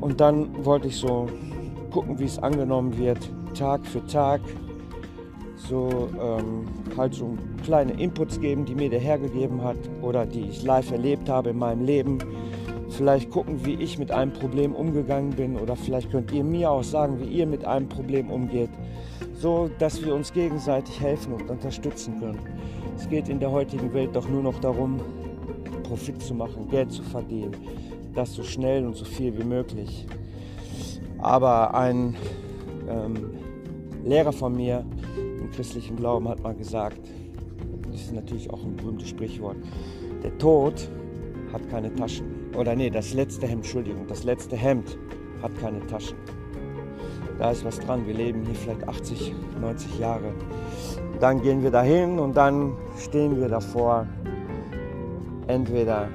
Und 0.00 0.20
dann 0.20 0.64
wollte 0.64 0.88
ich 0.88 0.96
so 0.96 1.26
gucken, 1.90 2.18
wie 2.18 2.24
es 2.24 2.38
angenommen 2.38 2.96
wird, 2.98 3.18
Tag 3.54 3.86
für 3.86 4.04
Tag. 4.06 4.40
So 5.56 6.08
ähm, 6.20 6.64
halt 6.96 7.14
so 7.14 7.36
kleine 7.64 7.92
Inputs 7.92 8.40
geben, 8.40 8.64
die 8.64 8.74
mir 8.74 8.90
der 8.90 9.00
Herr 9.00 9.18
gegeben 9.18 9.62
hat 9.62 9.78
oder 10.02 10.26
die 10.26 10.42
ich 10.42 10.62
live 10.62 10.90
erlebt 10.90 11.28
habe 11.28 11.50
in 11.50 11.58
meinem 11.58 11.84
Leben. 11.84 12.18
Vielleicht 12.90 13.30
gucken, 13.30 13.64
wie 13.64 13.74
ich 13.74 13.98
mit 13.98 14.10
einem 14.12 14.32
Problem 14.32 14.74
umgegangen 14.74 15.30
bin 15.30 15.56
oder 15.56 15.74
vielleicht 15.74 16.10
könnt 16.10 16.30
ihr 16.32 16.44
mir 16.44 16.70
auch 16.70 16.84
sagen, 16.84 17.18
wie 17.18 17.24
ihr 17.24 17.46
mit 17.46 17.64
einem 17.64 17.88
Problem 17.88 18.30
umgeht 18.30 18.70
so 19.34 19.70
dass 19.78 20.02
wir 20.04 20.14
uns 20.14 20.32
gegenseitig 20.32 21.00
helfen 21.00 21.34
und 21.34 21.50
unterstützen 21.50 22.18
können. 22.20 22.38
Es 22.96 23.08
geht 23.08 23.28
in 23.28 23.40
der 23.40 23.50
heutigen 23.50 23.92
Welt 23.92 24.10
doch 24.14 24.28
nur 24.28 24.42
noch 24.42 24.58
darum, 24.60 25.00
Profit 25.82 26.22
zu 26.22 26.34
machen, 26.34 26.68
Geld 26.68 26.90
zu 26.90 27.02
verdienen, 27.02 27.54
das 28.14 28.34
so 28.34 28.42
schnell 28.42 28.86
und 28.86 28.96
so 28.96 29.04
viel 29.04 29.36
wie 29.36 29.44
möglich. 29.44 30.06
Aber 31.18 31.74
ein 31.74 32.16
ähm, 32.88 33.34
Lehrer 34.04 34.32
von 34.32 34.56
mir 34.56 34.84
im 35.16 35.50
christlichen 35.50 35.96
Glauben 35.96 36.28
hat 36.28 36.42
mal 36.42 36.54
gesagt, 36.54 37.00
das 37.90 38.02
ist 38.02 38.12
natürlich 38.12 38.50
auch 38.50 38.62
ein 38.62 38.76
berühmtes 38.76 39.08
Sprichwort, 39.08 39.56
der 40.22 40.36
Tod 40.38 40.88
hat 41.52 41.68
keine 41.70 41.94
Taschen. 41.94 42.26
Oder 42.56 42.74
nee, 42.74 42.90
das 42.90 43.14
letzte 43.14 43.46
Hemd, 43.46 43.64
Entschuldigung, 43.64 44.06
das 44.06 44.24
letzte 44.24 44.56
Hemd 44.56 44.98
hat 45.42 45.56
keine 45.58 45.86
Taschen 45.86 46.16
da 47.38 47.50
ist 47.50 47.64
was 47.64 47.80
dran. 47.80 48.06
Wir 48.06 48.14
leben 48.14 48.44
hier 48.44 48.54
vielleicht 48.54 48.88
80, 48.88 49.34
90 49.60 49.98
Jahre. 49.98 50.32
Dann 51.20 51.42
gehen 51.42 51.62
wir 51.62 51.70
dahin 51.70 52.18
und 52.18 52.36
dann 52.36 52.74
stehen 52.98 53.40
wir 53.40 53.48
davor. 53.48 54.06
Entweder 55.46 56.08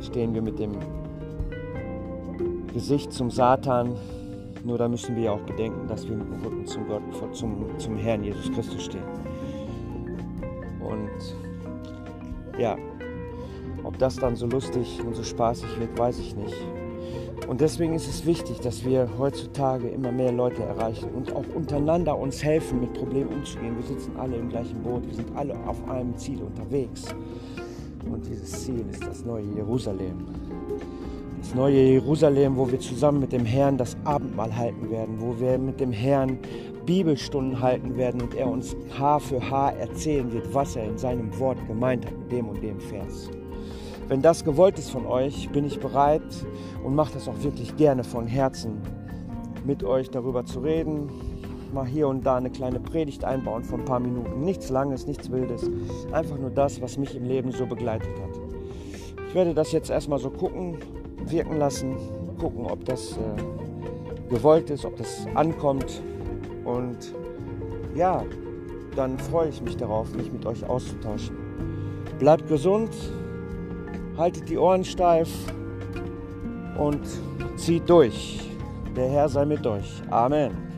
stehen 0.00 0.34
wir 0.34 0.42
mit 0.42 0.58
dem 0.58 0.72
Gesicht 2.72 3.12
zum 3.12 3.30
Satan, 3.30 3.94
nur 4.64 4.78
da 4.78 4.88
müssen 4.88 5.14
wir 5.16 5.24
ja 5.24 5.32
auch 5.32 5.40
bedenken, 5.40 5.86
dass 5.88 6.08
wir 6.08 6.16
mit 6.16 6.26
dem 6.26 6.42
Rücken 6.42 6.66
zum 6.66 6.88
Gott, 6.88 7.02
zum, 7.32 7.66
zum 7.78 7.96
Herrn 7.96 8.24
Jesus 8.24 8.50
Christus 8.52 8.84
stehen. 8.84 9.04
Und 10.80 12.58
ja, 12.58 12.76
ob 13.84 13.98
das 13.98 14.16
dann 14.16 14.36
so 14.36 14.46
lustig 14.46 15.00
und 15.04 15.14
so 15.14 15.22
spaßig 15.22 15.78
wird, 15.78 15.98
weiß 15.98 16.18
ich 16.18 16.34
nicht. 16.36 16.56
Und 17.48 17.60
deswegen 17.60 17.94
ist 17.94 18.08
es 18.08 18.24
wichtig, 18.24 18.60
dass 18.60 18.84
wir 18.84 19.08
heutzutage 19.18 19.88
immer 19.88 20.12
mehr 20.12 20.32
Leute 20.32 20.62
erreichen 20.62 21.08
und 21.14 21.34
auch 21.34 21.44
untereinander 21.54 22.16
uns 22.16 22.42
helfen, 22.42 22.80
mit 22.80 22.92
Problemen 22.94 23.28
umzugehen. 23.28 23.76
Wir 23.76 23.86
sitzen 23.86 24.16
alle 24.16 24.36
im 24.36 24.48
gleichen 24.48 24.80
Boot, 24.82 25.06
wir 25.06 25.14
sind 25.14 25.28
alle 25.36 25.54
auf 25.66 25.76
einem 25.88 26.16
Ziel 26.16 26.40
unterwegs. 26.42 27.04
Und 28.10 28.26
dieses 28.26 28.64
Ziel 28.64 28.84
ist 28.90 29.04
das 29.06 29.24
neue 29.24 29.44
Jerusalem. 29.54 30.26
Das 31.40 31.54
neue 31.54 31.82
Jerusalem, 31.82 32.56
wo 32.56 32.70
wir 32.70 32.78
zusammen 32.78 33.20
mit 33.20 33.32
dem 33.32 33.44
Herrn 33.44 33.76
das 33.76 33.96
Abendmahl 34.04 34.54
halten 34.56 34.90
werden, 34.90 35.16
wo 35.18 35.38
wir 35.40 35.58
mit 35.58 35.80
dem 35.80 35.90
Herrn 35.90 36.38
Bibelstunden 36.86 37.60
halten 37.60 37.96
werden 37.96 38.22
und 38.22 38.34
er 38.34 38.48
uns 38.48 38.76
Haar 38.96 39.20
für 39.20 39.50
Haar 39.50 39.76
erzählen 39.76 40.32
wird, 40.32 40.52
was 40.54 40.76
er 40.76 40.84
in 40.84 40.98
seinem 40.98 41.36
Wort 41.38 41.58
gemeint 41.66 42.06
hat 42.06 42.16
mit 42.18 42.32
dem 42.32 42.48
und 42.48 42.62
dem 42.62 42.80
Vers. 42.80 43.28
Wenn 44.08 44.20
das 44.20 44.44
gewollt 44.44 44.78
ist 44.78 44.90
von 44.90 45.06
euch, 45.06 45.48
bin 45.50 45.64
ich 45.64 45.80
bereit 45.80 46.22
und 46.84 46.94
mache 46.94 47.14
das 47.14 47.28
auch 47.28 47.42
wirklich 47.42 47.76
gerne 47.76 48.04
von 48.04 48.26
Herzen, 48.26 48.82
mit 49.64 49.84
euch 49.84 50.10
darüber 50.10 50.44
zu 50.44 50.60
reden. 50.60 51.08
Mal 51.72 51.86
hier 51.86 52.08
und 52.08 52.26
da 52.26 52.36
eine 52.36 52.50
kleine 52.50 52.80
Predigt 52.80 53.24
einbauen 53.24 53.64
von 53.64 53.80
ein 53.80 53.86
paar 53.86 54.00
Minuten. 54.00 54.40
Nichts 54.44 54.68
Langes, 54.68 55.06
nichts 55.06 55.30
Wildes. 55.30 55.70
Einfach 56.12 56.36
nur 56.36 56.50
das, 56.50 56.82
was 56.82 56.98
mich 56.98 57.16
im 57.16 57.24
Leben 57.24 57.52
so 57.52 57.64
begleitet 57.64 58.10
hat. 58.20 58.40
Ich 59.28 59.34
werde 59.34 59.54
das 59.54 59.72
jetzt 59.72 59.88
erstmal 59.88 60.18
so 60.18 60.28
gucken, 60.28 60.76
wirken 61.24 61.56
lassen, 61.56 61.96
gucken, 62.38 62.66
ob 62.66 62.84
das 62.84 63.12
äh, 63.12 64.28
gewollt 64.28 64.68
ist, 64.68 64.84
ob 64.84 64.96
das 64.96 65.26
ankommt. 65.34 66.02
Und 66.64 67.14
ja, 67.94 68.22
dann 68.94 69.18
freue 69.18 69.48
ich 69.48 69.62
mich 69.62 69.76
darauf, 69.76 70.14
mich 70.14 70.30
mit 70.30 70.44
euch 70.44 70.68
auszutauschen. 70.68 71.36
Bleibt 72.18 72.46
gesund, 72.48 72.90
haltet 74.22 74.48
die 74.48 74.56
Ohren 74.56 74.84
steif 74.84 75.28
und 76.78 77.00
zieht 77.56 77.90
durch. 77.90 78.38
Der 78.94 79.08
Herr 79.08 79.28
sei 79.28 79.44
mit 79.44 79.66
euch. 79.66 80.00
Amen. 80.10 80.71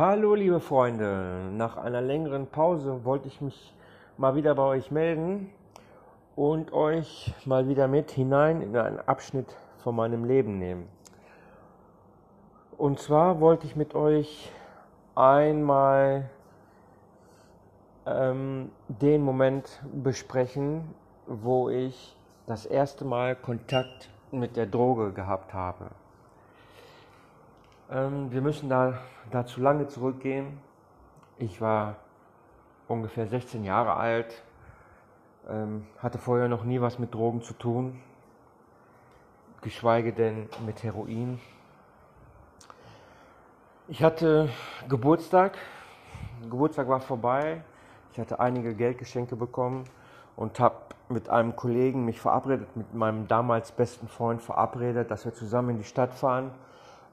Hallo 0.00 0.34
liebe 0.34 0.60
Freunde, 0.60 1.50
nach 1.52 1.76
einer 1.76 2.00
längeren 2.00 2.46
Pause 2.46 3.04
wollte 3.04 3.28
ich 3.28 3.42
mich 3.42 3.74
mal 4.16 4.34
wieder 4.34 4.54
bei 4.54 4.62
euch 4.62 4.90
melden 4.90 5.50
und 6.36 6.72
euch 6.72 7.34
mal 7.44 7.68
wieder 7.68 7.86
mit 7.86 8.10
hinein 8.10 8.62
in 8.62 8.74
einen 8.74 8.98
Abschnitt 9.00 9.54
von 9.84 9.94
meinem 9.94 10.24
Leben 10.24 10.58
nehmen. 10.58 10.88
Und 12.78 12.98
zwar 12.98 13.40
wollte 13.42 13.66
ich 13.66 13.76
mit 13.76 13.94
euch 13.94 14.50
einmal 15.14 16.30
ähm, 18.06 18.70
den 18.88 19.20
Moment 19.20 19.82
besprechen, 19.92 20.94
wo 21.26 21.68
ich 21.68 22.16
das 22.46 22.64
erste 22.64 23.04
Mal 23.04 23.36
Kontakt 23.36 24.08
mit 24.30 24.56
der 24.56 24.64
Droge 24.64 25.12
gehabt 25.12 25.52
habe. 25.52 25.90
Ähm, 27.92 28.30
wir 28.30 28.40
müssen 28.40 28.68
da, 28.68 28.98
da 29.32 29.44
zu 29.44 29.60
lange 29.60 29.88
zurückgehen. 29.88 30.60
Ich 31.38 31.60
war 31.60 31.96
ungefähr 32.86 33.26
16 33.26 33.64
Jahre 33.64 33.96
alt, 33.96 34.44
ähm, 35.48 35.86
hatte 35.98 36.18
vorher 36.18 36.46
noch 36.46 36.62
nie 36.62 36.80
was 36.80 37.00
mit 37.00 37.12
Drogen 37.12 37.42
zu 37.42 37.52
tun, 37.52 38.00
geschweige 39.60 40.12
denn 40.12 40.48
mit 40.64 40.84
Heroin. 40.84 41.40
Ich 43.88 44.04
hatte 44.04 44.50
Geburtstag, 44.88 45.58
Geburtstag 46.48 46.88
war 46.88 47.00
vorbei, 47.00 47.64
ich 48.12 48.20
hatte 48.20 48.38
einige 48.38 48.72
Geldgeschenke 48.72 49.34
bekommen 49.34 49.82
und 50.36 50.60
habe 50.60 50.76
mit 51.08 51.28
einem 51.28 51.56
Kollegen 51.56 52.04
mich 52.04 52.20
verabredet, 52.20 52.76
mit 52.76 52.94
meinem 52.94 53.26
damals 53.26 53.72
besten 53.72 54.06
Freund 54.06 54.40
verabredet, 54.40 55.10
dass 55.10 55.24
wir 55.24 55.34
zusammen 55.34 55.70
in 55.70 55.78
die 55.78 55.84
Stadt 55.84 56.14
fahren 56.14 56.52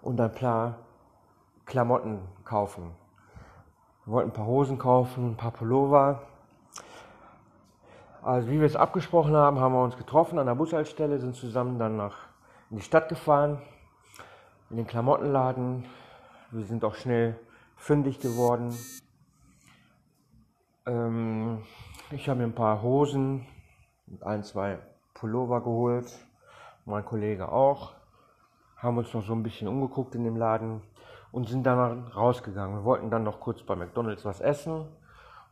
und 0.02 0.20
ein 0.20 0.34
paar 0.34 0.76
Klamotten 1.66 2.20
kaufen. 2.46 2.96
Wir 4.06 4.14
wollten 4.14 4.30
ein 4.30 4.34
paar 4.34 4.46
Hosen 4.46 4.78
kaufen, 4.78 5.32
ein 5.32 5.38
paar 5.38 5.52
Pullover. 5.52 6.22
Also 8.22 8.50
wie 8.50 8.60
wir 8.60 8.66
es 8.66 8.76
abgesprochen 8.76 9.36
haben, 9.36 9.60
haben 9.60 9.74
wir 9.74 9.84
uns 9.84 9.98
getroffen 9.98 10.40
an 10.40 10.46
der 10.46 10.56
Bushaltestelle, 10.56 11.20
sind 11.20 11.36
zusammen 11.36 11.78
dann 11.78 11.98
nach 11.98 12.16
in 12.70 12.78
die 12.78 12.84
Stadt 12.84 13.10
gefahren, 13.10 13.62
in 14.70 14.78
den 14.78 14.88
Klamottenladen. 14.88 15.86
Wir 16.52 16.66
sind 16.66 16.84
auch 16.86 16.96
schnell 16.96 17.40
fündig 17.76 18.20
geworden. 18.20 18.74
Ähm, 20.86 21.64
ich 22.12 22.30
habe 22.30 22.40
mir 22.40 22.46
ein 22.46 22.56
paar 22.56 22.82
Hosen 22.82 23.46
und 24.08 24.24
ein, 24.24 24.44
zwei 24.44 24.80
Pullover 25.14 25.62
geholt, 25.62 26.18
mein 26.86 27.04
Kollege 27.04 27.52
auch 27.52 27.97
haben 28.78 28.98
uns 28.98 29.14
noch 29.14 29.26
so 29.26 29.34
ein 29.34 29.44
bisschen 29.44 29.68
umgeguckt 29.68 30.16
in 30.16 30.24
dem 30.24 30.36
Laden 30.36 30.82
und 31.32 31.48
sind 31.48 31.64
dann 31.64 32.08
rausgegangen. 32.08 32.78
Wir 32.78 32.84
wollten 32.84 33.10
dann 33.10 33.24
noch 33.24 33.40
kurz 33.40 33.64
bei 33.64 33.76
McDonald's 33.76 34.26
was 34.26 34.40
essen 34.40 34.88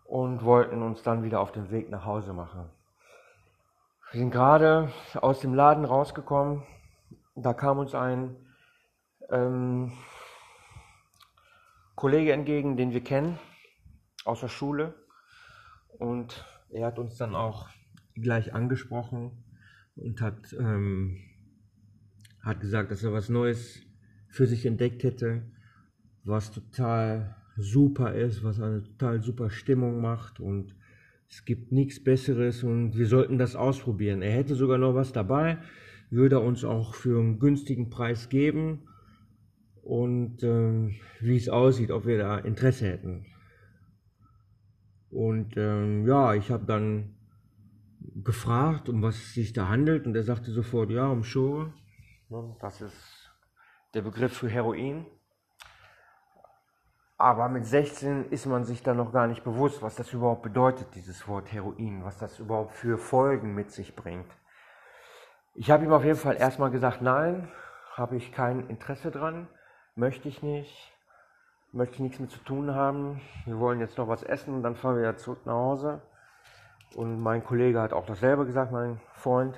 und 0.06 0.44
wollten 0.44 0.82
uns 0.82 1.02
dann 1.04 1.24
wieder 1.24 1.40
auf 1.42 1.52
den 1.52 1.72
Weg 1.72 1.90
nach 1.90 2.06
Hause 2.06 2.34
machen. 2.34 2.70
Wir 4.12 4.20
sind 4.20 4.32
gerade 4.32 4.92
aus 5.16 5.40
dem 5.40 5.54
Laden 5.54 5.84
rausgekommen. 5.84 6.64
Da 7.36 7.54
kam 7.54 7.80
uns 7.80 7.96
ein 7.96 8.36
ähm, 9.30 9.92
Kollege 11.96 12.32
entgegen, 12.32 12.78
den 12.78 12.94
wir 12.94 13.04
kennen 13.04 13.40
aus 14.24 14.42
der 14.42 14.48
Schule. 14.48 14.94
Und 15.98 16.46
er 16.70 16.88
hat 16.88 17.00
uns 17.00 17.18
dann 17.18 17.36
auch 17.36 17.68
gleich 18.14 18.54
angesprochen 18.54 19.44
und 19.96 20.22
hat 20.22 20.54
ähm, 20.54 21.20
hat 22.46 22.62
gesagt, 22.62 22.92
dass 22.92 23.04
er 23.04 23.12
was 23.12 23.28
Neues 23.28 23.82
für 24.30 24.46
sich 24.46 24.66
entdeckt 24.66 25.04
hätte, 25.04 25.42
was 26.24 26.52
total 26.52 27.36
super 27.58 28.14
ist, 28.14 28.44
was 28.44 28.62
eine 28.62 28.84
total 28.84 29.22
super 29.22 29.50
Stimmung 29.50 30.00
macht 30.00 30.40
und 30.40 30.76
es 31.28 31.44
gibt 31.44 31.72
nichts 31.72 32.04
Besseres 32.04 32.64
und 32.64 32.98
wir 32.98 33.08
sollten 33.08 33.38
das 33.40 33.56
ausprobieren. 33.56 34.22
Er 34.22 34.32
hätte 34.32 34.56
sogar 34.56 34.78
noch 34.78 34.94
was 34.94 35.12
dabei, 35.12 35.58
würde 36.12 36.40
uns 36.40 36.64
auch 36.64 36.94
für 36.94 37.20
einen 37.20 37.40
günstigen 37.40 37.90
Preis 37.90 38.30
geben 38.30 38.88
und 39.82 40.44
ähm, 40.44 40.96
wie 41.22 41.38
es 41.38 41.50
aussieht, 41.50 41.92
ob 41.92 42.06
wir 42.06 42.20
da 42.20 42.38
Interesse 42.38 42.88
hätten. 42.88 43.26
Und 45.10 45.56
ähm, 45.58 46.06
ja, 46.06 46.36
ich 46.36 46.52
habe 46.52 46.66
dann 46.66 47.16
gefragt, 48.24 48.88
um 48.88 49.02
was 49.02 49.16
es 49.16 49.34
sich 49.34 49.54
da 49.54 49.68
handelt 49.68 50.06
und 50.06 50.16
er 50.16 50.24
sagte 50.24 50.52
sofort, 50.52 50.92
ja, 50.92 51.08
um 51.08 51.24
Show. 51.24 51.72
Ne? 52.30 52.56
Das 52.60 52.82
ist 52.82 53.32
der 53.94 54.02
Begriff 54.02 54.38
für 54.38 54.50
Heroin. 54.50 55.06
Aber 57.18 57.48
mit 57.48 57.66
16 57.66 58.30
ist 58.32 58.46
man 58.46 58.66
sich 58.66 58.84
dann 58.84 58.98
noch 58.98 59.14
gar 59.14 59.28
nicht 59.28 59.44
bewusst, 59.44 59.82
was 59.82 59.96
das 59.96 60.12
überhaupt 60.12 60.42
bedeutet, 60.42 60.94
dieses 60.96 61.28
Wort 61.28 61.52
Heroin, 61.52 62.04
was 62.04 62.18
das 62.18 62.40
überhaupt 62.40 62.74
für 62.74 62.98
Folgen 62.98 63.56
mit 63.56 63.72
sich 63.72 63.96
bringt. 63.96 64.30
Ich 65.54 65.72
habe 65.72 65.86
ihm 65.86 65.94
auf 65.94 66.04
jeden 66.04 66.20
Fall 66.20 66.36
erstmal 66.36 66.72
gesagt, 66.72 67.02
nein, 67.02 67.50
habe 67.94 68.18
ich 68.18 68.34
kein 68.34 68.68
Interesse 68.68 69.12
dran, 69.12 69.48
möchte 69.96 70.28
ich 70.28 70.44
nicht, 70.44 70.94
möchte 71.72 71.96
ich 71.96 72.02
nichts 72.02 72.20
mit 72.20 72.32
zu 72.32 72.40
tun 72.40 72.76
haben. 72.76 73.22
Wir 73.46 73.60
wollen 73.60 73.80
jetzt 73.80 73.98
noch 73.98 74.10
was 74.10 74.22
essen 74.22 74.54
und 74.54 74.64
dann 74.64 74.76
fahren 74.76 74.98
wir 74.98 75.16
zurück 75.16 75.46
nach 75.46 75.54
Hause. 75.54 76.02
Und 76.96 77.22
mein 77.22 77.46
Kollege 77.46 77.82
hat 77.82 77.94
auch 77.94 78.06
dasselbe 78.06 78.46
gesagt, 78.46 78.74
mein 78.74 79.00
Freund. 79.14 79.58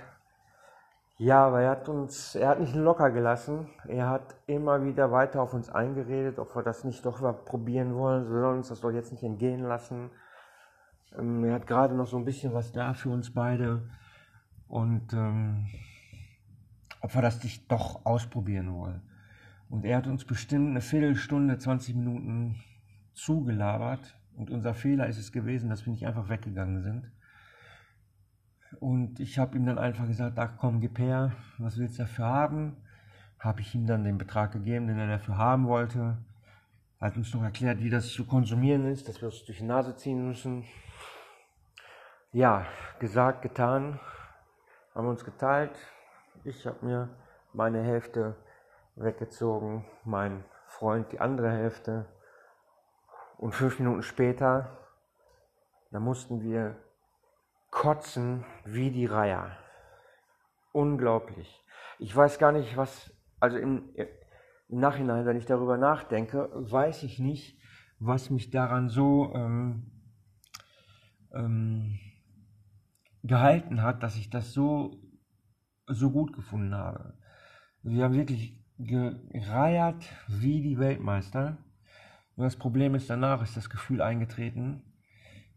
Ja, 1.19 1.47
aber 1.47 1.61
er 1.61 1.71
hat 1.71 1.89
uns, 1.89 2.35
er 2.35 2.49
hat 2.49 2.59
nicht 2.59 2.75
locker 2.75 3.09
gelassen. 3.09 3.69
Er 3.87 4.07
hat 4.07 4.35
immer 4.45 4.83
wieder 4.83 5.11
weiter 5.11 5.41
auf 5.41 5.53
uns 5.55 5.67
eingeredet, 5.67 6.37
ob 6.37 6.55
wir 6.55 6.61
das 6.61 6.83
nicht 6.83 7.03
doch 7.05 7.21
mal 7.21 7.33
probieren 7.33 7.95
wollen. 7.95 8.29
Wir 8.29 8.41
sollen 8.41 8.57
uns 8.57 8.69
das 8.69 8.81
doch 8.81 8.91
jetzt 8.91 9.11
nicht 9.11 9.23
entgehen 9.23 9.63
lassen. 9.63 10.11
Ähm, 11.17 11.43
er 11.43 11.55
hat 11.55 11.65
gerade 11.65 11.95
noch 11.95 12.05
so 12.05 12.17
ein 12.17 12.25
bisschen 12.25 12.53
was 12.53 12.71
da 12.71 12.93
für 12.93 13.09
uns 13.09 13.33
beide. 13.33 13.89
Und 14.67 15.11
ähm, 15.13 15.65
ob 17.01 17.15
wir 17.15 17.23
das 17.23 17.43
nicht 17.43 17.71
doch 17.71 18.05
ausprobieren 18.05 18.71
wollen. 18.75 19.01
Und 19.69 19.85
er 19.85 19.97
hat 19.97 20.07
uns 20.07 20.23
bestimmt 20.23 20.69
eine 20.69 20.81
Viertelstunde, 20.81 21.57
20 21.57 21.95
Minuten 21.95 22.63
zugelabert. 23.13 24.15
Und 24.35 24.51
unser 24.51 24.75
Fehler 24.75 25.07
ist 25.07 25.17
es 25.17 25.31
gewesen, 25.31 25.69
dass 25.69 25.83
wir 25.83 25.93
nicht 25.93 26.05
einfach 26.05 26.29
weggegangen 26.29 26.83
sind. 26.83 27.11
Und 28.79 29.19
ich 29.19 29.39
habe 29.39 29.57
ihm 29.57 29.65
dann 29.65 29.77
einfach 29.77 30.07
gesagt, 30.07 30.37
ach 30.37 30.51
komm, 30.59 30.81
gib 30.81 30.99
her, 30.99 31.31
was 31.57 31.77
willst 31.77 31.97
du 31.97 32.03
dafür 32.03 32.25
haben? 32.25 32.77
Habe 33.39 33.61
ich 33.61 33.73
ihm 33.73 33.87
dann 33.87 34.03
den 34.03 34.17
Betrag 34.17 34.51
gegeben, 34.51 34.87
den 34.87 34.99
er 34.99 35.07
dafür 35.07 35.37
haben 35.37 35.67
wollte. 35.67 36.17
Hat 36.99 37.15
uns 37.15 37.33
noch 37.33 37.43
erklärt, 37.43 37.79
wie 37.79 37.89
das 37.89 38.09
zu 38.09 38.25
konsumieren 38.25 38.85
ist, 38.87 39.07
dass 39.07 39.21
wir 39.21 39.29
es 39.29 39.45
durch 39.45 39.59
die 39.59 39.63
Nase 39.63 39.95
ziehen 39.95 40.27
müssen. 40.27 40.65
Ja, 42.31 42.65
gesagt, 42.99 43.41
getan, 43.41 43.99
haben 44.93 45.05
wir 45.05 45.11
uns 45.11 45.23
geteilt. 45.23 45.77
Ich 46.43 46.65
habe 46.65 46.85
mir 46.85 47.09
meine 47.53 47.81
Hälfte 47.81 48.35
weggezogen, 48.95 49.85
mein 50.03 50.43
Freund 50.67 51.11
die 51.11 51.19
andere 51.19 51.51
Hälfte. 51.51 52.05
Und 53.37 53.53
fünf 53.53 53.79
Minuten 53.79 54.01
später, 54.01 54.77
da 55.91 55.99
mussten 55.99 56.41
wir 56.41 56.75
kotzen 57.71 58.45
wie 58.65 58.91
die 58.91 59.05
Reiher. 59.05 59.57
Unglaublich. 60.71 61.63
Ich 61.99 62.15
weiß 62.15 62.39
gar 62.39 62.51
nicht, 62.51 62.77
was, 62.77 63.11
also 63.39 63.57
im, 63.57 63.89
im 64.69 64.79
Nachhinein, 64.79 65.25
wenn 65.25 65.37
ich 65.37 65.45
darüber 65.45 65.77
nachdenke, 65.77 66.49
weiß 66.53 67.03
ich 67.03 67.19
nicht, 67.19 67.59
was 67.99 68.29
mich 68.29 68.51
daran 68.51 68.89
so 68.89 69.33
ähm, 69.33 69.91
ähm, 71.33 71.99
gehalten 73.23 73.81
hat, 73.81 74.03
dass 74.03 74.15
ich 74.15 74.29
das 74.29 74.53
so, 74.53 75.01
so 75.87 76.11
gut 76.11 76.33
gefunden 76.33 76.75
habe. 76.75 77.17
Wir 77.83 78.03
haben 78.03 78.13
wirklich 78.13 78.63
gereiert 78.77 80.05
wie 80.27 80.61
die 80.61 80.77
Weltmeister. 80.77 81.57
Und 82.35 82.43
das 82.43 82.55
Problem 82.55 82.93
ist, 82.93 83.09
danach 83.09 83.41
ist 83.41 83.57
das 83.57 83.69
Gefühl 83.69 84.01
eingetreten, 84.01 84.83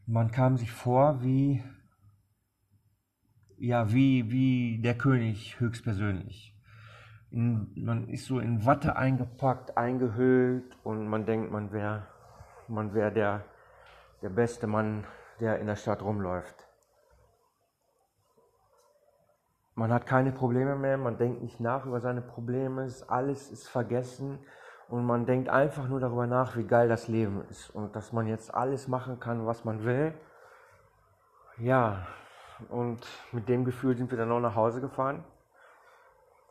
man 0.07 0.31
kam 0.31 0.57
sich 0.57 0.73
vor 0.73 1.23
wie 1.23 1.63
ja, 3.61 3.93
wie, 3.93 4.31
wie 4.31 4.81
der 4.83 4.97
König 4.97 5.61
höchstpersönlich. 5.61 6.57
In, 7.31 7.71
man 7.77 8.09
ist 8.09 8.27
so 8.27 8.41
in 8.41 8.67
Watte 8.67 8.97
eingepackt, 8.97 9.77
eingehüllt 9.77 10.77
und 10.83 11.07
man 11.07 11.27
denkt, 11.27 11.53
man 11.53 11.71
wäre 11.71 12.09
man 12.71 12.95
wär 12.95 13.11
der, 13.11 13.45
der 14.23 14.31
beste 14.31 14.67
Mann, 14.67 15.05
der 15.41 15.59
in 15.59 15.67
der 15.67 15.77
Stadt 15.77 16.03
rumläuft. 16.03 16.67
Man 19.75 19.93
hat 19.93 20.07
keine 20.07 20.33
Probleme 20.33 20.77
mehr, 20.77 20.99
man 20.99 21.17
denkt 21.17 21.43
nicht 21.43 21.61
nach 21.61 21.87
über 21.87 22.01
seine 22.01 22.21
Probleme, 22.21 22.89
alles 23.09 23.51
ist 23.51 23.69
vergessen 23.69 24.39
und 24.89 25.05
man 25.05 25.27
denkt 25.27 25.49
einfach 25.49 25.89
nur 25.89 26.01
darüber 26.01 26.27
nach, 26.27 26.57
wie 26.57 26.65
geil 26.65 26.89
das 26.89 27.09
Leben 27.09 27.45
ist 27.49 27.71
und 27.71 27.97
dass 27.97 28.13
man 28.13 28.27
jetzt 28.27 28.55
alles 28.55 28.89
machen 28.89 29.21
kann, 29.21 29.47
was 29.47 29.65
man 29.65 29.85
will. 29.85 30.15
Ja, 31.59 32.07
und 32.69 33.01
mit 33.33 33.49
dem 33.49 33.65
Gefühl 33.65 33.97
sind 33.97 34.11
wir 34.11 34.19
dann 34.19 34.31
auch 34.33 34.41
nach 34.41 34.55
Hause 34.55 34.81
gefahren. 34.81 35.25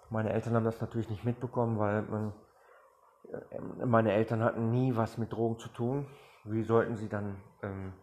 Meine 0.10 0.34
Eltern 0.34 0.56
haben 0.56 0.66
das 0.66 0.82
natürlich 0.82 1.10
nicht 1.10 1.24
mitbekommen, 1.24 1.78
weil 1.78 2.02
man 2.04 2.34
äh, 3.32 3.86
meine 3.86 4.12
Eltern 4.14 4.44
hatten 4.44 4.72
nie 4.72 4.96
was 4.96 5.18
mit 5.18 5.32
Drogen 5.32 5.60
zu 5.60 5.70
tun. 5.70 6.08
Wie 6.46 6.64
sollten 6.64 6.96
sie 6.96 7.10
dann 7.10 7.42
ähm, 7.62 7.94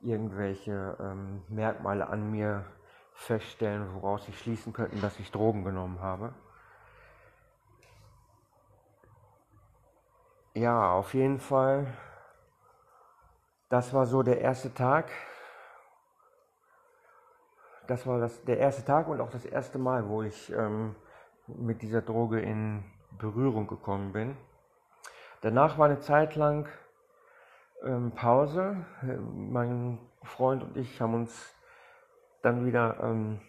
irgendwelche 0.00 0.96
ähm, 1.00 1.42
Merkmale 1.48 2.08
an 2.08 2.30
mir 2.30 2.64
feststellen, 3.14 3.94
woraus 3.94 4.26
sie 4.26 4.32
schließen 4.32 4.72
könnten, 4.72 5.00
dass 5.00 5.20
ich 5.20 5.30
Drogen 5.30 5.64
genommen 5.64 6.00
habe? 6.00 6.34
Ja, 10.54 10.92
auf 10.92 11.14
jeden 11.14 11.40
Fall. 11.40 11.86
Das 13.68 13.92
war 13.92 14.06
so 14.06 14.22
der 14.22 14.40
erste 14.40 14.72
Tag. 14.72 15.10
Das 17.86 18.06
war 18.06 18.18
das, 18.18 18.42
der 18.44 18.58
erste 18.58 18.84
Tag 18.84 19.08
und 19.08 19.20
auch 19.20 19.30
das 19.30 19.44
erste 19.44 19.78
Mal, 19.78 20.08
wo 20.08 20.22
ich 20.22 20.50
ähm, 20.52 20.96
mit 21.46 21.82
dieser 21.82 22.00
Droge 22.00 22.40
in 22.40 22.82
Berührung 23.18 23.66
gekommen 23.66 24.12
bin. 24.12 24.36
Danach 25.42 25.76
war 25.76 25.86
eine 25.86 26.00
Zeit 26.00 26.34
lang 26.36 26.66
ähm, 27.82 28.12
Pause. 28.12 28.86
Mein 29.34 29.98
Freund 30.22 30.62
und 30.62 30.76
ich 30.78 30.98
haben 31.02 31.12
uns 31.12 31.54
dann 32.40 32.64
wieder 32.64 32.98
ähm, 33.02 33.40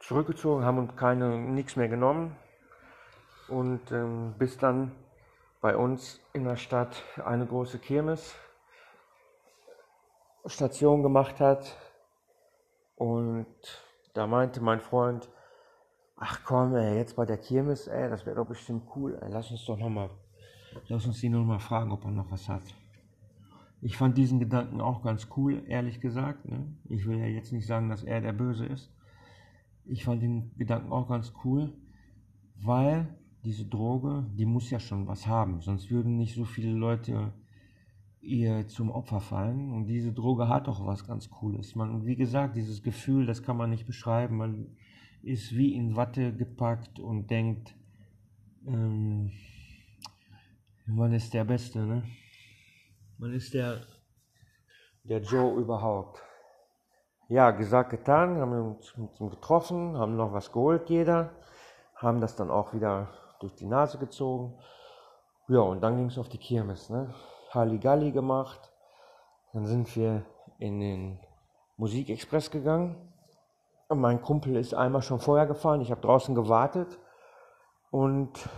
zurückgezogen, 0.00 0.64
haben 0.64 0.78
uns 0.78 0.96
keine 0.96 1.38
nichts 1.38 1.76
mehr 1.76 1.88
genommen 1.88 2.36
und 3.46 3.92
ähm, 3.92 4.34
bis 4.38 4.58
dann 4.58 4.90
bei 5.60 5.76
uns 5.76 6.20
in 6.32 6.44
der 6.44 6.56
Stadt 6.56 7.04
eine 7.24 7.46
große 7.46 7.78
Kirmes 7.78 8.34
Station 10.46 11.02
gemacht 11.02 11.40
hat 11.40 11.76
und 12.98 13.46
da 14.14 14.26
meinte 14.26 14.60
mein 14.60 14.80
Freund, 14.80 15.28
ach 16.16 16.40
komm, 16.44 16.74
ey, 16.74 16.96
jetzt 16.96 17.16
bei 17.16 17.24
der 17.24 17.38
Kirmes, 17.38 17.86
ey, 17.86 18.10
das 18.10 18.26
wäre 18.26 18.36
doch 18.36 18.46
bestimmt 18.46 18.84
cool, 18.96 19.18
ey, 19.22 19.30
lass 19.30 19.50
uns 19.50 19.64
doch 19.64 19.78
nochmal, 19.78 20.10
lass 20.88 21.06
uns 21.06 21.22
ihn 21.22 21.32
nochmal 21.32 21.60
fragen, 21.60 21.92
ob 21.92 22.04
er 22.04 22.10
noch 22.10 22.30
was 22.30 22.48
hat. 22.48 22.62
Ich 23.80 23.96
fand 23.96 24.18
diesen 24.18 24.40
Gedanken 24.40 24.80
auch 24.80 25.04
ganz 25.04 25.28
cool, 25.36 25.62
ehrlich 25.68 26.00
gesagt. 26.00 26.48
Ne? 26.48 26.74
Ich 26.88 27.06
will 27.06 27.18
ja 27.18 27.26
jetzt 27.26 27.52
nicht 27.52 27.66
sagen, 27.66 27.88
dass 27.88 28.02
er 28.02 28.20
der 28.20 28.32
Böse 28.32 28.66
ist. 28.66 28.92
Ich 29.84 30.04
fand 30.04 30.20
den 30.20 30.52
Gedanken 30.56 30.90
auch 30.90 31.08
ganz 31.08 31.32
cool, 31.44 31.72
weil 32.56 33.16
diese 33.44 33.66
Droge, 33.66 34.26
die 34.34 34.46
muss 34.46 34.70
ja 34.70 34.80
schon 34.80 35.06
was 35.06 35.28
haben, 35.28 35.60
sonst 35.60 35.90
würden 35.90 36.16
nicht 36.16 36.34
so 36.34 36.44
viele 36.44 36.72
Leute 36.72 37.32
ihr 38.28 38.68
zum 38.68 38.90
Opfer 38.90 39.20
fallen. 39.20 39.72
Und 39.72 39.86
diese 39.86 40.12
Droge 40.12 40.48
hat 40.48 40.68
auch 40.68 40.86
was 40.86 41.06
ganz 41.06 41.30
Cooles. 41.30 41.74
Man, 41.74 42.04
wie 42.06 42.16
gesagt, 42.16 42.56
dieses 42.56 42.82
Gefühl, 42.82 43.26
das 43.26 43.42
kann 43.42 43.56
man 43.56 43.70
nicht 43.70 43.86
beschreiben. 43.86 44.36
Man 44.36 44.76
ist 45.22 45.56
wie 45.56 45.74
in 45.74 45.96
Watte 45.96 46.34
gepackt 46.34 47.00
und 47.00 47.30
denkt, 47.30 47.74
ähm, 48.66 49.32
man 50.86 51.12
ist 51.12 51.34
der 51.34 51.44
Beste, 51.44 51.80
ne? 51.80 52.04
Man 53.18 53.32
ist 53.32 53.52
der, 53.52 53.80
der 55.04 55.20
Joe 55.20 55.60
überhaupt. 55.60 56.22
Ja, 57.28 57.50
gesagt, 57.50 57.90
getan, 57.90 58.38
haben 58.38 58.52
uns, 58.52 58.92
uns 58.92 59.30
getroffen, 59.30 59.96
haben 59.96 60.16
noch 60.16 60.32
was 60.32 60.52
geholt, 60.52 60.88
jeder, 60.88 61.30
haben 61.94 62.20
das 62.20 62.36
dann 62.36 62.50
auch 62.50 62.72
wieder 62.72 63.08
durch 63.40 63.54
die 63.54 63.66
Nase 63.66 63.98
gezogen. 63.98 64.54
Ja, 65.48 65.60
und 65.60 65.82
dann 65.82 65.96
ging 65.96 66.06
es 66.06 66.18
auf 66.18 66.28
die 66.28 66.38
Kirmes, 66.38 66.88
ne? 66.90 67.14
Halligalli 67.50 68.12
gemacht. 68.12 68.72
Dann 69.52 69.66
sind 69.66 69.94
wir 69.96 70.24
in 70.58 70.80
den 70.80 71.20
Musikexpress 71.76 72.50
gegangen. 72.50 72.96
Und 73.88 74.00
mein 74.00 74.20
Kumpel 74.20 74.56
ist 74.56 74.74
einmal 74.74 75.02
schon 75.02 75.20
vorher 75.20 75.46
gefahren. 75.46 75.80
Ich 75.80 75.90
habe 75.90 76.00
draußen 76.00 76.34
gewartet. 76.34 76.98
Und 77.90 78.48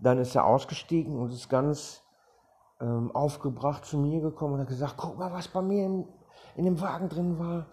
dann 0.00 0.18
ist 0.18 0.34
er 0.34 0.46
ausgestiegen 0.46 1.18
und 1.18 1.32
ist 1.32 1.48
ganz 1.48 2.02
ähm, 2.80 3.14
aufgebracht 3.14 3.84
zu 3.84 3.98
mir 3.98 4.20
gekommen 4.20 4.54
und 4.54 4.60
hat 4.60 4.68
gesagt, 4.68 4.94
guck 4.96 5.18
mal, 5.18 5.32
was 5.32 5.48
bei 5.48 5.62
mir 5.62 5.84
in, 5.84 6.08
in 6.56 6.64
dem 6.64 6.80
Wagen 6.80 7.08
drin 7.08 7.38
war. 7.38 7.66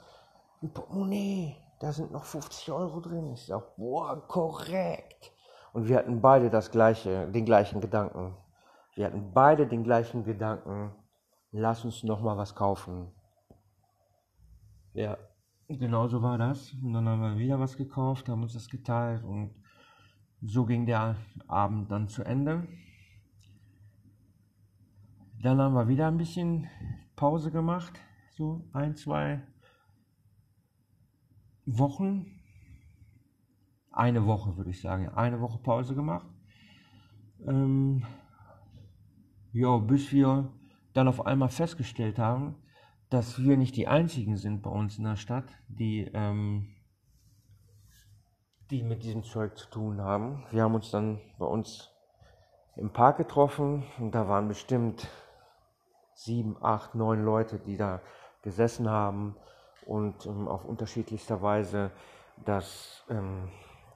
Ein 0.62 0.74
Portemonnaie, 0.74 1.56
da 1.80 1.92
sind 1.92 2.12
noch 2.12 2.24
50 2.24 2.72
Euro 2.72 3.00
drin. 3.00 3.32
Ich 3.34 3.46
sage, 3.46 3.66
boah, 3.78 4.22
korrekt. 4.28 5.32
Und 5.74 5.88
wir 5.88 5.98
hatten 5.98 6.22
beide 6.22 6.50
das 6.50 6.72
gleiche, 6.72 7.28
den 7.28 7.46
gleichen 7.46 7.80
Gedanken. 7.82 8.36
Wir 8.98 9.06
hatten 9.06 9.32
beide 9.32 9.68
den 9.68 9.84
gleichen 9.84 10.24
Gedanken, 10.24 10.92
lass 11.52 11.86
uns 11.86 12.02
noch 12.02 12.20
mal 12.24 12.36
was 12.36 12.56
kaufen. 12.56 13.12
Ja, 14.94 15.20
genau 15.68 16.08
so 16.08 16.24
war 16.24 16.40
das. 16.40 16.74
Und 16.82 16.94
dann 16.94 17.08
haben 17.08 17.22
wir 17.22 17.38
wieder 17.38 17.60
was 17.60 17.78
gekauft, 17.78 18.28
haben 18.28 18.42
uns 18.42 18.54
das 18.54 18.70
geteilt 18.70 19.24
und 19.24 19.54
so 20.42 20.66
ging 20.66 20.88
der 20.88 21.16
Abend 21.48 21.92
dann 21.92 22.08
zu 22.08 22.24
Ende. 22.24 22.68
Dann 25.44 25.62
haben 25.62 25.76
wir 25.76 25.88
wieder 25.88 26.08
ein 26.08 26.18
bisschen 26.18 26.68
Pause 27.16 27.52
gemacht, 27.52 28.00
so 28.32 28.68
ein, 28.74 28.96
zwei 28.96 29.44
Wochen. 31.68 32.42
Eine 33.92 34.26
Woche 34.26 34.58
würde 34.58 34.72
ich 34.72 34.82
sagen, 34.82 35.08
eine 35.10 35.40
Woche 35.40 35.60
Pause 35.60 35.94
gemacht. 35.94 36.26
Ähm, 37.46 38.04
ja, 39.58 39.78
bis 39.78 40.12
wir 40.12 40.54
dann 40.94 41.08
auf 41.08 41.26
einmal 41.26 41.50
festgestellt 41.50 42.20
haben, 42.20 42.56
dass 43.10 43.42
wir 43.42 43.58
nicht 43.58 43.76
die 43.76 43.88
einzigen 43.88 44.38
sind 44.38 44.62
bei 44.62 44.70
uns 44.70 45.00
in 45.00 45.06
der 45.06 45.16
Stadt, 45.16 45.46
die, 45.68 46.12
ähm, 46.14 46.76
die 48.70 48.84
mit 48.84 49.04
diesem 49.04 49.24
Zeug 49.24 49.58
zu 49.58 49.68
tun 49.70 50.02
haben. 50.02 50.46
Wir 50.52 50.62
haben 50.62 50.76
uns 50.76 50.92
dann 50.92 51.20
bei 51.40 51.46
uns 51.46 51.90
im 52.76 52.94
Park 52.94 53.18
getroffen 53.18 53.84
und 53.98 54.14
da 54.14 54.28
waren 54.28 54.48
bestimmt 54.48 55.08
sieben, 56.14 56.58
acht, 56.62 56.94
neun 56.94 57.24
Leute, 57.24 57.58
die 57.58 57.78
da 57.78 58.02
gesessen 58.44 58.88
haben 58.88 59.36
und 59.88 60.26
ähm, 60.28 60.48
auf 60.48 60.66
unterschiedlichster 60.66 61.42
Weise 61.42 61.92
das, 62.46 63.04
ähm, 63.10 63.50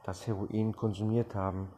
das 0.05 0.25
Heroin 0.25 0.75
konsumiert 0.75 1.35
haben. 1.35 1.69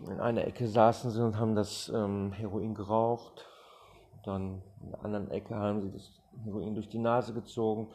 In 0.00 0.20
einer 0.20 0.46
Ecke 0.46 0.66
saßen 0.66 1.10
sie 1.10 1.24
und 1.24 1.38
haben 1.38 1.54
das 1.54 1.90
ähm, 1.94 2.32
Heroin 2.32 2.74
geraucht. 2.74 3.46
Dann 4.24 4.62
in 4.82 4.90
der 4.90 5.04
anderen 5.04 5.30
Ecke 5.30 5.54
haben 5.54 5.80
sie 5.80 5.90
das 5.90 6.10
Heroin 6.44 6.74
durch 6.74 6.88
die 6.88 6.98
Nase 6.98 7.34
gezogen. 7.34 7.88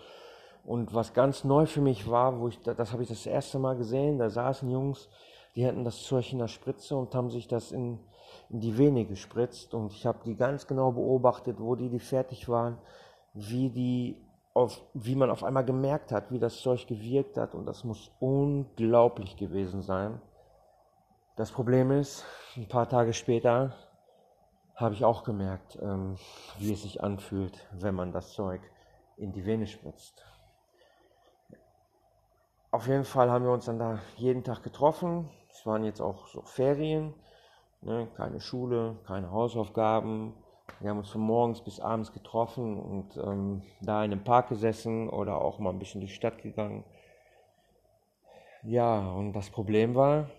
Und 0.63 0.93
was 0.93 1.13
ganz 1.13 1.43
neu 1.43 1.65
für 1.65 1.81
mich 1.81 2.09
war, 2.09 2.39
wo 2.39 2.49
ich 2.49 2.59
das 2.61 2.91
habe 2.91 3.03
ich 3.03 3.09
das 3.09 3.25
erste 3.25 3.57
Mal 3.59 3.77
gesehen, 3.77 4.19
da 4.19 4.29
saßen 4.29 4.69
Jungs, 4.69 5.09
die 5.55 5.65
hatten 5.65 5.83
das 5.83 6.03
Zeug 6.03 6.31
in 6.33 6.39
der 6.39 6.49
Spritze 6.49 6.95
und 6.95 7.15
haben 7.15 7.29
sich 7.29 7.47
das 7.47 7.71
in 7.71 7.99
in 8.49 8.59
die 8.59 8.77
Vene 8.77 9.05
gespritzt 9.05 9.73
und 9.73 9.91
ich 9.91 10.05
habe 10.05 10.19
die 10.25 10.35
ganz 10.35 10.67
genau 10.67 10.91
beobachtet, 10.91 11.59
wo 11.59 11.75
die, 11.75 11.89
die 11.89 11.99
fertig 11.99 12.47
waren, 12.47 12.77
wie 13.33 13.69
die 13.69 14.17
auf, 14.53 14.81
wie 14.93 15.15
man 15.15 15.29
auf 15.29 15.43
einmal 15.43 15.65
gemerkt 15.65 16.11
hat, 16.11 16.31
wie 16.31 16.39
das 16.39 16.61
Zeug 16.61 16.87
gewirkt 16.87 17.37
hat 17.37 17.53
und 17.53 17.65
das 17.65 17.83
muss 17.83 18.11
unglaublich 18.19 19.37
gewesen 19.37 19.81
sein. 19.81 20.19
Das 21.37 21.51
Problem 21.51 21.91
ist, 21.91 22.25
ein 22.55 22.67
paar 22.67 22.89
Tage 22.89 23.13
später 23.13 23.75
habe 24.75 24.95
ich 24.95 25.05
auch 25.05 25.23
gemerkt, 25.23 25.77
ähm, 25.79 26.17
wie 26.57 26.73
es 26.73 26.81
sich 26.81 27.03
anfühlt, 27.03 27.67
wenn 27.73 27.93
man 27.93 28.11
das 28.11 28.33
Zeug 28.33 28.59
in 29.17 29.33
die 29.33 29.45
Vene 29.45 29.67
spritzt. 29.67 30.25
Auf 32.71 32.87
jeden 32.87 33.05
Fall 33.05 33.29
haben 33.29 33.45
wir 33.45 33.51
uns 33.51 33.65
dann 33.65 33.77
da 33.77 33.99
jeden 34.15 34.43
Tag 34.43 34.63
getroffen. 34.63 35.29
Es 35.51 35.63
waren 35.63 35.83
jetzt 35.83 36.01
auch 36.01 36.25
so 36.25 36.41
Ferien. 36.41 37.13
Ne? 37.81 38.07
Keine 38.17 38.41
Schule, 38.41 38.95
keine 39.05 39.29
Hausaufgaben. 39.29 40.33
Wir 40.79 40.89
haben 40.89 40.97
uns 40.97 41.11
von 41.11 41.21
morgens 41.21 41.61
bis 41.61 41.79
abends 41.79 42.13
getroffen 42.13 42.79
und 42.79 43.15
ähm, 43.17 43.61
da 43.81 44.03
in 44.03 44.11
einem 44.11 44.23
Park 44.23 44.49
gesessen 44.49 45.07
oder 45.07 45.39
auch 45.39 45.59
mal 45.59 45.69
ein 45.69 45.77
bisschen 45.77 46.01
durch 46.01 46.13
die 46.13 46.17
Stadt 46.17 46.41
gegangen. 46.41 46.83
Ja, 48.63 49.11
und 49.11 49.33
das 49.33 49.51
Problem 49.51 49.93
war, 49.93 50.31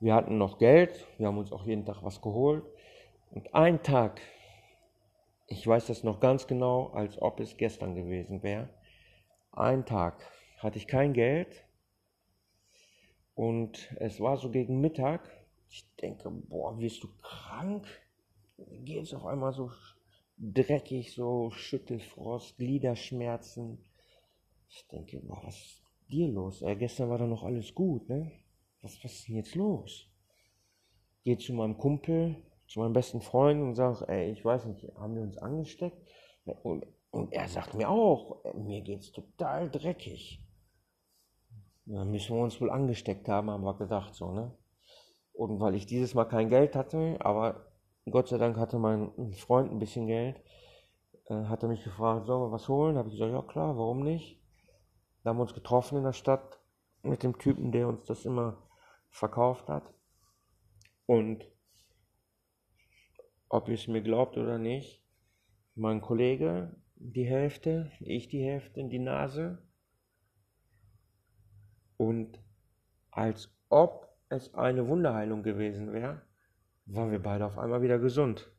wir 0.00 0.14
hatten 0.14 0.38
noch 0.38 0.58
Geld, 0.58 1.06
wir 1.18 1.26
haben 1.28 1.38
uns 1.38 1.52
auch 1.52 1.64
jeden 1.64 1.84
Tag 1.84 2.02
was 2.02 2.20
geholt. 2.20 2.64
Und 3.30 3.54
ein 3.54 3.82
Tag, 3.82 4.20
ich 5.46 5.66
weiß 5.66 5.86
das 5.86 6.02
noch 6.02 6.20
ganz 6.20 6.46
genau, 6.46 6.88
als 6.88 7.20
ob 7.20 7.40
es 7.40 7.56
gestern 7.56 7.94
gewesen 7.94 8.42
wäre, 8.42 8.68
ein 9.52 9.86
Tag 9.86 10.24
hatte 10.58 10.78
ich 10.78 10.86
kein 10.86 11.12
Geld 11.12 11.64
und 13.34 13.94
es 13.98 14.20
war 14.20 14.36
so 14.36 14.50
gegen 14.50 14.80
Mittag 14.80 15.30
ich 15.70 15.86
denke, 15.96 16.30
boah, 16.30 16.78
wirst 16.78 17.02
du 17.04 17.08
krank? 17.22 17.86
Geht 18.84 19.04
es 19.04 19.14
auf 19.14 19.24
einmal 19.24 19.52
so 19.52 19.70
dreckig, 20.36 21.12
so 21.12 21.50
Schüttelfrost, 21.52 22.58
Gliederschmerzen. 22.58 23.78
Ich 24.68 24.86
denke, 24.88 25.20
boah, 25.20 25.40
was 25.44 25.56
ist 25.56 25.82
dir 26.10 26.28
los? 26.28 26.62
Äh, 26.62 26.74
gestern 26.74 27.08
war 27.08 27.18
doch 27.18 27.28
noch 27.28 27.44
alles 27.44 27.74
gut, 27.74 28.08
ne? 28.08 28.32
Was, 28.82 29.02
was 29.04 29.12
ist 29.12 29.28
denn 29.28 29.36
jetzt 29.36 29.54
los? 29.54 30.06
Geh 31.22 31.36
zu 31.36 31.52
meinem 31.52 31.76
Kumpel, 31.76 32.36
zu 32.66 32.80
meinem 32.80 32.92
besten 32.92 33.20
Freund 33.20 33.60
und 33.60 33.74
sag, 33.74 34.08
ey, 34.08 34.30
ich 34.30 34.44
weiß 34.44 34.66
nicht, 34.66 34.86
haben 34.96 35.14
wir 35.14 35.22
uns 35.22 35.36
angesteckt? 35.38 35.98
Und, 36.62 36.86
und 37.10 37.32
er 37.32 37.48
sagt 37.48 37.74
mir 37.74 37.90
auch, 37.90 38.42
mir 38.54 38.80
geht's 38.80 39.12
total 39.12 39.70
dreckig. 39.70 40.42
Da 41.84 42.04
müssen 42.04 42.36
wir 42.36 42.42
uns 42.42 42.60
wohl 42.60 42.70
angesteckt 42.70 43.28
haben, 43.28 43.50
haben 43.50 43.64
wir 43.64 43.76
gedacht, 43.76 44.14
so, 44.14 44.32
ne? 44.32 44.56
Und 45.32 45.60
weil 45.60 45.74
ich 45.74 45.86
dieses 45.86 46.14
Mal 46.14 46.26
kein 46.26 46.48
Geld 46.48 46.76
hatte, 46.76 47.16
aber 47.20 47.66
Gott 48.08 48.28
sei 48.28 48.38
Dank 48.38 48.56
hatte 48.56 48.78
mein 48.78 49.32
Freund 49.34 49.70
ein 49.70 49.78
bisschen 49.78 50.06
Geld, 50.06 50.40
äh, 51.28 51.44
hat 51.44 51.62
er 51.62 51.68
mich 51.68 51.82
gefragt, 51.82 52.26
sollen 52.26 52.42
wir 52.42 52.52
was 52.52 52.68
holen? 52.68 52.96
Habe 52.96 53.08
ich 53.08 53.14
gesagt, 53.14 53.32
ja 53.32 53.42
klar, 53.42 53.76
warum 53.76 54.02
nicht? 54.02 54.40
Da 55.22 55.30
haben 55.30 55.38
wir 55.38 55.42
uns 55.42 55.54
getroffen 55.54 55.98
in 55.98 56.04
der 56.04 56.12
Stadt 56.12 56.60
mit 57.02 57.22
dem 57.22 57.38
Typen, 57.38 57.72
der 57.72 57.88
uns 57.88 58.04
das 58.06 58.24
immer 58.24 58.56
verkauft 59.10 59.68
hat. 59.68 59.92
Und 61.06 61.44
ob 63.48 63.68
ihr 63.68 63.74
es 63.74 63.88
mir 63.88 64.02
glaubt 64.02 64.36
oder 64.36 64.58
nicht, 64.58 65.04
mein 65.74 66.00
Kollege 66.00 66.74
die 66.94 67.24
Hälfte, 67.24 67.90
ich 67.98 68.28
die 68.28 68.44
Hälfte 68.44 68.78
in 68.80 68.90
die 68.90 68.98
Nase. 68.98 69.62
Und 71.96 72.40
als 73.10 73.52
ob 73.68 74.08
es 74.28 74.54
eine 74.54 74.86
Wunderheilung 74.86 75.42
gewesen 75.42 75.92
wäre, 75.92 76.22
waren 76.86 77.10
wir 77.10 77.22
beide 77.22 77.46
auf 77.46 77.58
einmal 77.58 77.82
wieder 77.82 77.98
gesund. 77.98 78.50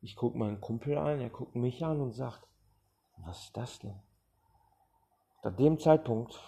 Ich 0.00 0.16
gucke 0.16 0.38
meinen 0.38 0.60
Kumpel 0.60 0.96
an, 0.96 1.20
er 1.20 1.30
guckt 1.30 1.56
mich 1.56 1.84
an 1.84 2.00
und 2.00 2.12
sagt, 2.12 2.46
was 3.18 3.44
ist 3.44 3.56
das 3.56 3.78
denn? 3.80 4.00
Ab 5.42 5.56
dem 5.56 5.78
Zeitpunkt, 5.78 6.40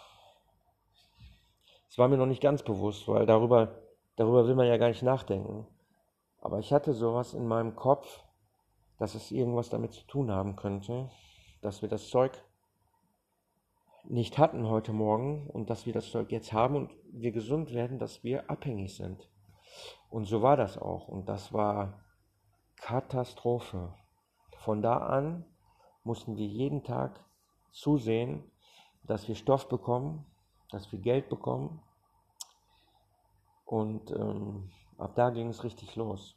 es 1.89 1.99
war 1.99 2.09
mir 2.09 2.17
noch 2.17 2.27
nicht 2.27 2.43
ganz 2.43 2.63
bewusst, 2.63 3.09
weil 3.09 3.27
darüber, 3.27 3.83
darüber 4.17 4.47
will 4.47 4.55
man 4.55 4.67
ja 4.67 4.77
gar 4.77 4.89
nicht 4.89 5.03
nachdenken. 5.03 5.67
Aber 6.41 6.59
ich 6.59 6.73
hatte 6.73 6.93
sowas 6.93 7.35
in 7.35 7.47
meinem 7.47 7.75
Kopf, 7.75 8.23
dass 8.99 9.15
es 9.15 9.31
irgendwas 9.31 9.71
damit 9.71 9.93
zu 9.93 10.07
tun 10.07 10.31
haben 10.31 10.57
könnte, 10.57 11.11
dass 11.61 11.83
wir 11.83 11.89
das 11.89 12.09
Zeug 12.09 12.33
nicht 14.05 14.39
hatten 14.39 14.69
heute 14.69 14.93
Morgen 14.93 15.49
und 15.51 15.71
dass 15.71 15.87
wir 15.87 15.93
das 15.93 16.11
Zeug 16.11 16.31
jetzt 16.33 16.53
haben 16.53 16.77
und 16.77 16.91
wir 17.13 17.33
gesund 17.33 17.73
werden, 17.73 17.99
dass 17.99 18.25
wir 18.25 18.51
abhängig 18.51 18.97
sind. 18.97 19.29
Und 20.11 20.25
so 20.25 20.43
war 20.43 20.57
das 20.57 20.79
auch. 20.79 21.09
Und 21.09 21.29
das 21.29 21.53
war 21.53 22.01
Katastrophe. 22.77 23.93
Von 24.59 24.83
da 24.83 24.99
an 24.99 25.45
mussten 26.05 26.37
wir 26.37 26.47
jeden 26.47 26.83
Tag 26.85 27.25
zusehen, 27.71 28.51
dass 29.03 29.29
wir 29.29 29.35
Stoff 29.35 29.69
bekommen, 29.69 30.27
dass 30.71 30.91
wir 30.93 30.99
Geld 30.99 31.29
bekommen. 31.29 31.81
Und 33.65 34.11
ähm, 34.11 34.71
ab 34.97 35.15
da 35.15 35.31
ging 35.31 35.49
es 35.49 35.65
richtig 35.65 35.97
los. 35.97 36.37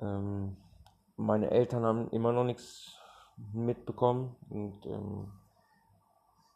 Ähm, 0.00 0.56
meine 1.16 1.50
Eltern 1.50 1.84
haben 1.84 2.10
immer 2.10 2.32
noch 2.32 2.44
nichts 2.44 2.98
mitbekommen 3.52 4.36
und 4.50 4.84
ähm, 4.86 5.32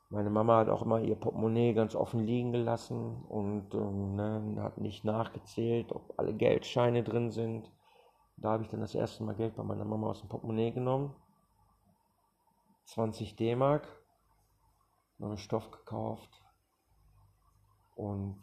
meine 0.08 0.30
Mama 0.30 0.58
hat 0.58 0.68
auch 0.68 0.82
immer 0.82 1.00
ihr 1.00 1.16
Portemonnaie 1.16 1.74
ganz 1.74 1.96
offen 1.96 2.24
liegen 2.26 2.52
gelassen 2.52 3.24
und 3.28 3.74
ähm, 3.74 4.14
ne, 4.14 4.62
hat 4.62 4.78
nicht 4.78 5.04
nachgezählt, 5.04 5.92
ob 5.92 6.14
alle 6.16 6.32
Geldscheine 6.32 7.02
drin 7.02 7.30
sind. 7.32 7.70
Da 8.36 8.50
habe 8.52 8.62
ich 8.62 8.68
dann 8.68 8.80
das 8.80 8.94
erste 8.94 9.24
Mal 9.24 9.34
Geld 9.34 9.56
bei 9.56 9.64
meiner 9.64 9.84
Mama 9.84 10.10
aus 10.10 10.20
dem 10.20 10.28
Portemonnaie 10.28 10.70
genommen. 10.70 11.14
20 12.84 13.34
D-Mark, 13.34 13.88
neuen 15.18 15.38
Stoff 15.38 15.70
gekauft 15.70 16.42
und 17.94 18.40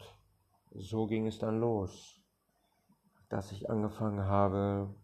so 0.72 1.06
ging 1.06 1.26
es 1.26 1.38
dann 1.38 1.60
los 1.60 2.24
dass 3.34 3.50
ich 3.50 3.68
angefangen 3.68 4.26
habe, 4.26 4.94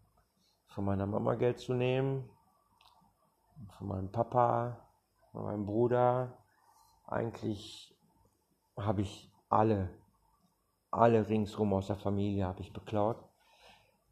von 0.67 0.85
meiner 0.85 1.05
Mama 1.05 1.35
Geld 1.35 1.59
zu 1.59 1.73
nehmen, 1.73 2.29
von 3.77 3.87
meinem 3.87 4.09
Papa, 4.09 4.87
von 5.31 5.43
meinem 5.43 5.65
Bruder. 5.65 6.37
Eigentlich 7.07 7.93
habe 8.77 9.01
ich 9.01 9.29
alle, 9.49 9.89
alle 10.91 11.27
ringsrum 11.27 11.73
aus 11.73 11.87
der 11.87 11.97
Familie 11.97 12.45
habe 12.45 12.61
ich 12.61 12.71
beklaut. 12.71 13.21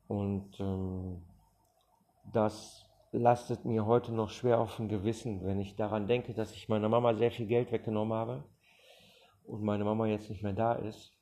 Und 0.10 0.60
ähm, 0.60 1.26
das 2.34 2.89
lastet 3.12 3.66
mir 3.66 3.86
heute 3.86 4.14
noch 4.14 4.30
schwer 4.30 4.60
auf 4.60 4.76
dem 4.76 4.88
Gewissen, 4.88 5.44
wenn 5.44 5.60
ich 5.60 5.76
daran 5.76 6.08
denke, 6.08 6.34
dass 6.34 6.54
ich 6.54 6.70
meiner 6.70 6.90
Mama 6.90 7.16
sehr 7.16 7.32
viel 7.32 7.48
Geld 7.48 7.72
weggenommen 7.72 8.14
habe 8.14 8.44
und 9.44 9.64
meine 9.64 9.84
Mama 9.84 10.06
jetzt 10.08 10.30
nicht 10.30 10.44
mehr 10.44 10.54
da 10.54 10.74
ist. 10.74 11.16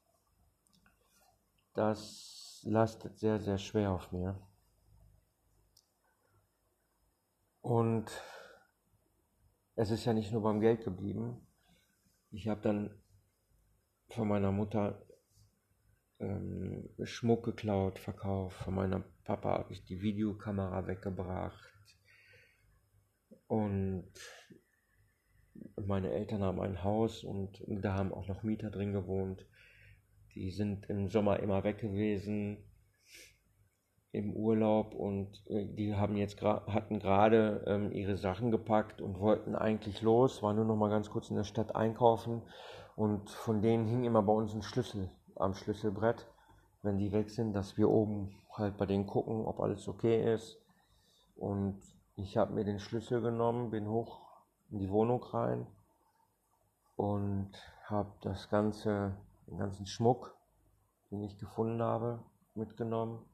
Das 1.74 2.62
lastet 2.66 3.18
sehr, 3.20 3.40
sehr 3.40 3.58
schwer 3.58 3.92
auf 3.92 4.12
mir. 4.12 4.40
Und 7.62 8.06
es 9.76 9.92
ist 9.92 10.06
ja 10.06 10.14
nicht 10.14 10.32
nur 10.32 10.42
beim 10.42 10.60
Geld 10.60 10.84
geblieben. 10.84 11.46
Ich 12.32 12.48
habe 12.48 12.62
dann 12.62 13.02
von 14.10 14.28
meiner 14.28 14.52
Mutter 14.52 15.02
ähm, 16.20 16.90
Schmuck 17.04 17.46
geklaut, 17.46 18.00
verkauft. 18.00 18.58
Von 18.64 18.76
meinem 18.76 19.04
Papa 19.24 19.60
habe 19.60 19.74
ich 19.74 19.84
die 19.84 20.02
Videokamera 20.02 20.88
weggebracht. 20.88 21.77
Und 23.48 24.12
meine 25.76 26.12
Eltern 26.12 26.44
haben 26.44 26.60
ein 26.60 26.84
Haus 26.84 27.24
und 27.24 27.64
da 27.68 27.94
haben 27.94 28.14
auch 28.14 28.28
noch 28.28 28.44
Mieter 28.44 28.70
drin 28.70 28.94
gewohnt. 28.94 29.46
Die 30.36 30.52
sind 30.52 30.90
im 30.90 31.10
Sommer 31.10 31.40
immer 31.40 31.64
weg 31.64 31.80
gewesen 31.80 32.58
im 34.12 34.34
Urlaub 34.34 34.94
und 34.96 35.44
äh, 35.48 35.66
die 35.66 35.96
haben 35.96 36.16
jetzt 36.16 36.42
hatten 36.42 37.00
gerade 37.00 37.64
ähm, 37.68 37.92
ihre 37.92 38.18
Sachen 38.18 38.52
gepackt 38.52 39.02
und 39.02 39.20
wollten 39.20 39.56
eigentlich 39.56 40.02
los, 40.02 40.42
waren 40.42 40.56
nur 40.56 40.66
noch 40.66 40.76
mal 40.76 40.90
ganz 40.90 41.10
kurz 41.10 41.30
in 41.30 41.36
der 41.36 41.44
Stadt 41.44 41.76
einkaufen 41.76 42.42
und 42.96 43.30
von 43.30 43.62
denen 43.62 43.86
hing 43.88 44.06
immer 44.06 44.24
bei 44.24 44.34
uns 44.34 44.54
ein 44.54 44.64
Schlüssel 44.64 45.12
am 45.36 45.54
Schlüsselbrett, 45.54 46.26
wenn 46.82 46.98
die 46.98 47.12
weg 47.12 47.30
sind, 47.30 47.54
dass 47.54 47.78
wir 47.78 47.90
oben 47.90 48.36
halt 48.52 48.78
bei 48.78 48.86
denen 48.86 49.06
gucken, 49.06 49.46
ob 49.46 49.60
alles 49.60 49.88
okay 49.88 50.34
ist. 50.34 50.60
Und 51.36 51.80
ich 52.18 52.38
habe 52.38 52.54
mir 52.54 52.66
den 52.66 52.80
Schlüssel 52.80 53.22
genommen, 53.22 53.72
bin 53.72 53.88
hoch 53.88 54.22
in 54.70 54.80
die 54.80 54.90
Wohnung 54.90 55.24
rein 55.24 55.66
und 56.96 57.52
habe 57.86 58.12
das 58.22 58.50
ganze 58.50 59.16
den 59.48 59.58
ganzen 59.58 59.86
Schmuck, 59.86 60.36
den 61.10 61.24
ich 61.24 61.38
gefunden 61.38 61.82
habe, 61.82 62.24
mitgenommen. 62.54 63.26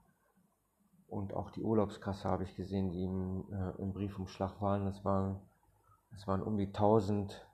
Und 1.07 1.33
auch 1.33 1.51
die 1.51 1.63
Urlaubskasse 1.63 2.29
habe 2.29 2.43
ich 2.43 2.55
gesehen, 2.55 2.91
die 2.91 3.03
im, 3.03 3.51
äh, 3.51 3.81
im 3.81 3.93
Briefumschlag 3.93 4.61
waren. 4.61 4.85
Das 4.85 5.03
waren, 5.03 5.39
das 6.11 6.27
waren 6.27 6.41
um 6.41 6.57
die 6.57 6.67
1000, 6.67 7.47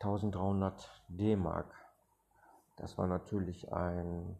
1300 0.00 1.02
D-Mark. 1.08 1.74
Das 2.76 2.96
war 2.98 3.06
natürlich 3.06 3.72
ein, 3.72 4.36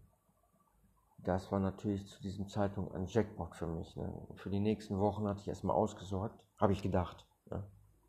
das 1.25 1.53
war 1.53 1.61
natürlich 1.61 2.07
zu 2.07 2.21
diesem 2.21 2.49
Zeitpunkt 2.49 2.95
ein 2.95 3.07
Jackpot 3.07 3.55
für 3.55 3.67
mich. 3.67 3.97
Ne? 3.97 4.13
Für 4.35 4.51
die 4.51 4.61
nächsten 4.61 4.99
Wochen 4.99 5.27
hatte 5.29 5.41
ich 5.41 5.49
erstmal 5.49 5.77
ausgesorgt, 5.77 6.39
habe 6.59 6.73
ich 6.73 6.83
gedacht. 6.83 7.27
Ne? 7.51 7.63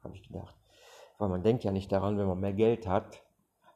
Habe 0.04 0.16
ich 0.16 0.28
gedacht. 0.28 0.56
Weil 1.20 1.30
man 1.30 1.44
denkt 1.44 1.64
ja 1.64 1.72
nicht 1.72 1.92
daran, 1.92 2.18
wenn 2.18 2.28
man 2.28 2.40
mehr 2.40 2.54
Geld 2.54 2.88
hat, 2.88 3.24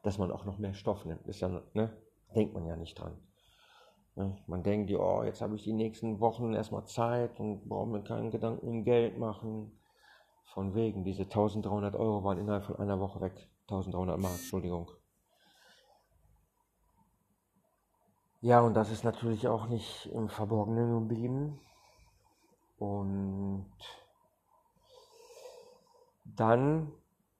dass 0.02 0.18
man 0.18 0.32
auch 0.32 0.44
noch 0.44 0.58
mehr 0.58 0.74
Stoff 0.74 1.04
nimmt. 1.04 1.26
Ist 1.26 1.40
ja, 1.40 1.62
ne? 1.72 1.96
Denkt 2.34 2.54
man 2.54 2.66
ja 2.66 2.76
nicht 2.76 2.98
dran. 2.98 3.16
Ne? 4.16 4.36
Man 4.46 4.62
denkt, 4.62 4.90
oh, 4.92 5.22
jetzt 5.22 5.40
habe 5.40 5.54
ich 5.54 5.62
die 5.62 5.72
nächsten 5.72 6.20
Wochen 6.20 6.52
erstmal 6.52 6.86
Zeit 6.86 7.38
und 7.38 7.68
brauche 7.68 7.88
mir 7.88 8.02
keinen 8.02 8.30
Gedanken 8.30 8.66
um 8.66 8.84
Geld 8.84 9.18
machen. 9.18 9.72
Von 10.52 10.74
wegen, 10.74 11.04
diese 11.04 11.22
1300 11.22 11.94
Euro 11.94 12.24
waren 12.24 12.38
innerhalb 12.38 12.64
von 12.64 12.76
einer 12.76 12.98
Woche 12.98 13.20
weg. 13.20 13.48
1300 13.68 14.18
Mark, 14.18 14.32
Entschuldigung. 14.32 14.90
Ja, 18.40 18.60
und 18.60 18.74
das 18.74 18.90
ist 18.90 19.04
natürlich 19.04 19.48
auch 19.48 19.66
nicht 19.66 20.06
im 20.12 20.28
Verborgenen 20.28 21.00
geblieben. 21.00 21.60
Und 22.78 23.66
dann 26.24 26.92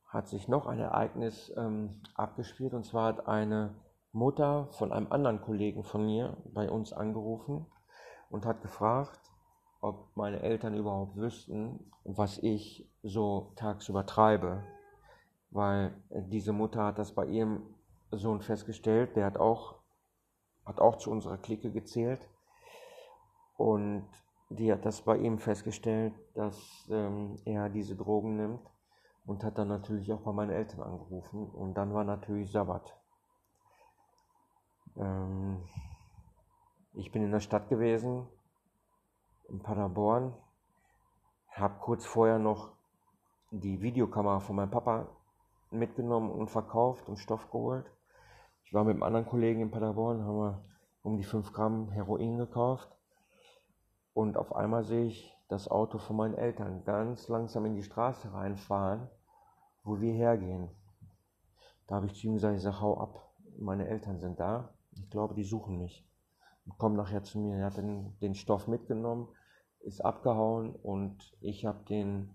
hat 0.09 0.27
sich 0.29 0.49
noch 0.49 0.67
ein 0.67 0.81
Ereignis 0.81 1.53
ähm, 1.57 2.01
abgespielt 2.15 2.75
und 2.75 2.85
zwar 2.85 3.09
hat 3.09 3.29
eine 3.29 3.75
Mutter 4.13 4.69
von 4.73 4.93
einem 4.93 5.13
anderen 5.13 5.41
Kollegen 5.43 5.85
von 5.85 6.05
mir 6.07 6.37
bei 6.53 6.71
uns 6.71 6.93
angerufen 6.93 7.67
und 8.31 8.47
hat 8.47 8.63
gefragt, 8.63 9.21
ob 9.81 10.17
meine 10.17 10.41
Eltern 10.41 10.75
überhaupt 10.75 11.17
wüssten, 11.17 11.93
was 12.05 12.39
ich 12.39 12.91
so 13.03 13.53
tagsüber 13.57 14.07
treibe. 14.07 14.65
Weil 15.51 15.95
diese 16.11 16.53
Mutter 16.53 16.85
hat 16.85 16.99
das 16.99 17.13
bei 17.15 17.27
ihrem 17.27 17.63
Sohn 18.11 18.41
festgestellt, 18.41 19.15
der 19.17 19.27
hat 19.27 19.39
auch, 19.39 19.77
hat 20.69 20.81
auch 20.81 20.97
zu 20.97 21.11
unserer 21.11 21.39
Clique 21.39 21.71
gezählt. 21.73 22.29
Und 23.57 24.07
die 24.51 24.71
hat 24.73 24.85
das 24.85 25.03
bei 25.03 25.17
ihm 25.17 25.39
festgestellt, 25.39 26.15
dass 26.35 26.87
ähm, 26.91 27.39
er 27.45 27.69
diese 27.69 27.97
Drogen 27.97 28.37
nimmt 28.37 28.71
und 29.27 29.45
hat 29.45 29.59
dann 29.59 29.69
natürlich 29.69 30.13
auch 30.13 30.21
bei 30.21 30.33
meinen 30.33 30.51
Eltern 30.51 30.83
angerufen 30.83 31.51
und 31.51 31.75
dann 31.75 31.93
war 31.93 32.05
natürlich 32.05 32.53
Sabbat. 32.53 32.97
Ähm, 34.97 35.63
ich 36.95 37.11
bin 37.13 37.25
in 37.25 37.33
der 37.33 37.41
Stadt 37.41 37.69
gewesen, 37.69 38.27
in 39.49 39.61
Paderborn, 39.61 40.35
habe 41.51 41.79
kurz 41.81 42.07
vorher 42.07 42.39
noch 42.39 42.73
die 43.51 43.81
Videokamera 43.83 44.41
von 44.41 44.57
meinem 44.57 44.71
Papa 44.71 45.09
mitgenommen 45.71 46.31
und 46.31 46.49
verkauft 46.49 47.09
und 47.09 47.19
Stoff 47.19 47.51
geholt. 47.51 47.91
Ich 48.69 48.75
war 48.75 48.85
mit 48.85 48.97
einem 48.97 49.03
anderen 49.03 49.25
Kollegen 49.25 49.63
in 49.63 49.71
Paderborn, 49.71 50.27
haben 50.27 50.37
wir 50.37 50.63
um 51.01 51.17
die 51.17 51.25
5 51.25 51.55
Gramm 51.55 51.91
Heroin 51.91 52.37
gekauft. 52.37 52.95
Und 54.13 54.37
auf 54.37 54.55
einmal 54.55 54.85
sehe 54.85 55.07
ich 55.07 55.35
das 55.49 55.69
Auto 55.69 55.97
von 55.97 56.17
meinen 56.17 56.35
Eltern 56.35 56.85
ganz 56.85 57.29
langsam 57.29 57.65
in 57.65 57.77
die 57.77 57.83
Straße 57.83 58.31
reinfahren, 58.31 59.09
wo 59.85 60.03
wir 60.03 60.13
hergehen. 60.13 60.69
Da 61.87 61.95
habe 61.95 62.09
ich 62.09 62.15
zu 62.17 62.27
ihm 62.27 62.35
gesagt, 62.35 62.57
ich 62.57 62.63
sage, 62.63 62.83
hau 62.83 62.99
ab, 62.99 63.33
meine 63.59 63.89
Eltern 63.89 64.21
sind 64.21 64.39
da. 64.39 64.75
Ich 64.93 65.09
glaube, 65.09 65.33
die 65.33 65.45
suchen 65.45 65.79
mich. 65.79 66.07
Und 66.67 66.77
kommen 66.77 66.97
nachher 66.97 67.23
zu 67.23 67.39
mir. 67.39 67.57
Er 67.57 67.65
hat 67.65 67.79
den, 67.79 68.19
den 68.21 68.35
Stoff 68.35 68.69
mitgenommen, 68.69 69.29
ist 69.81 70.05
abgehauen 70.05 70.77
und 70.77 71.35
ich 71.41 71.65
habe 71.65 71.87
den 71.87 72.35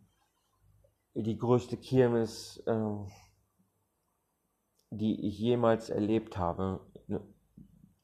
die 1.13 1.37
größte 1.37 1.77
Kirmes, 1.77 2.57
äh, 2.65 3.05
die 4.97 5.27
ich 5.27 5.37
jemals 5.39 5.89
erlebt 5.89 6.37
habe, 6.37 6.79
ne, 7.07 7.21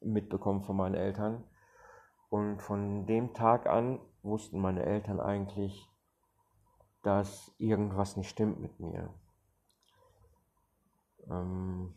mitbekommen 0.00 0.62
von 0.62 0.76
meinen 0.76 0.94
Eltern. 0.94 1.44
Und 2.28 2.62
von 2.62 3.06
dem 3.06 3.34
Tag 3.34 3.66
an 3.66 4.00
wussten 4.22 4.60
meine 4.60 4.84
Eltern 4.84 5.20
eigentlich, 5.20 5.88
dass 7.02 7.52
irgendwas 7.58 8.16
nicht 8.16 8.28
stimmt 8.28 8.60
mit 8.60 8.78
mir. 8.78 9.12
Ähm, 11.28 11.94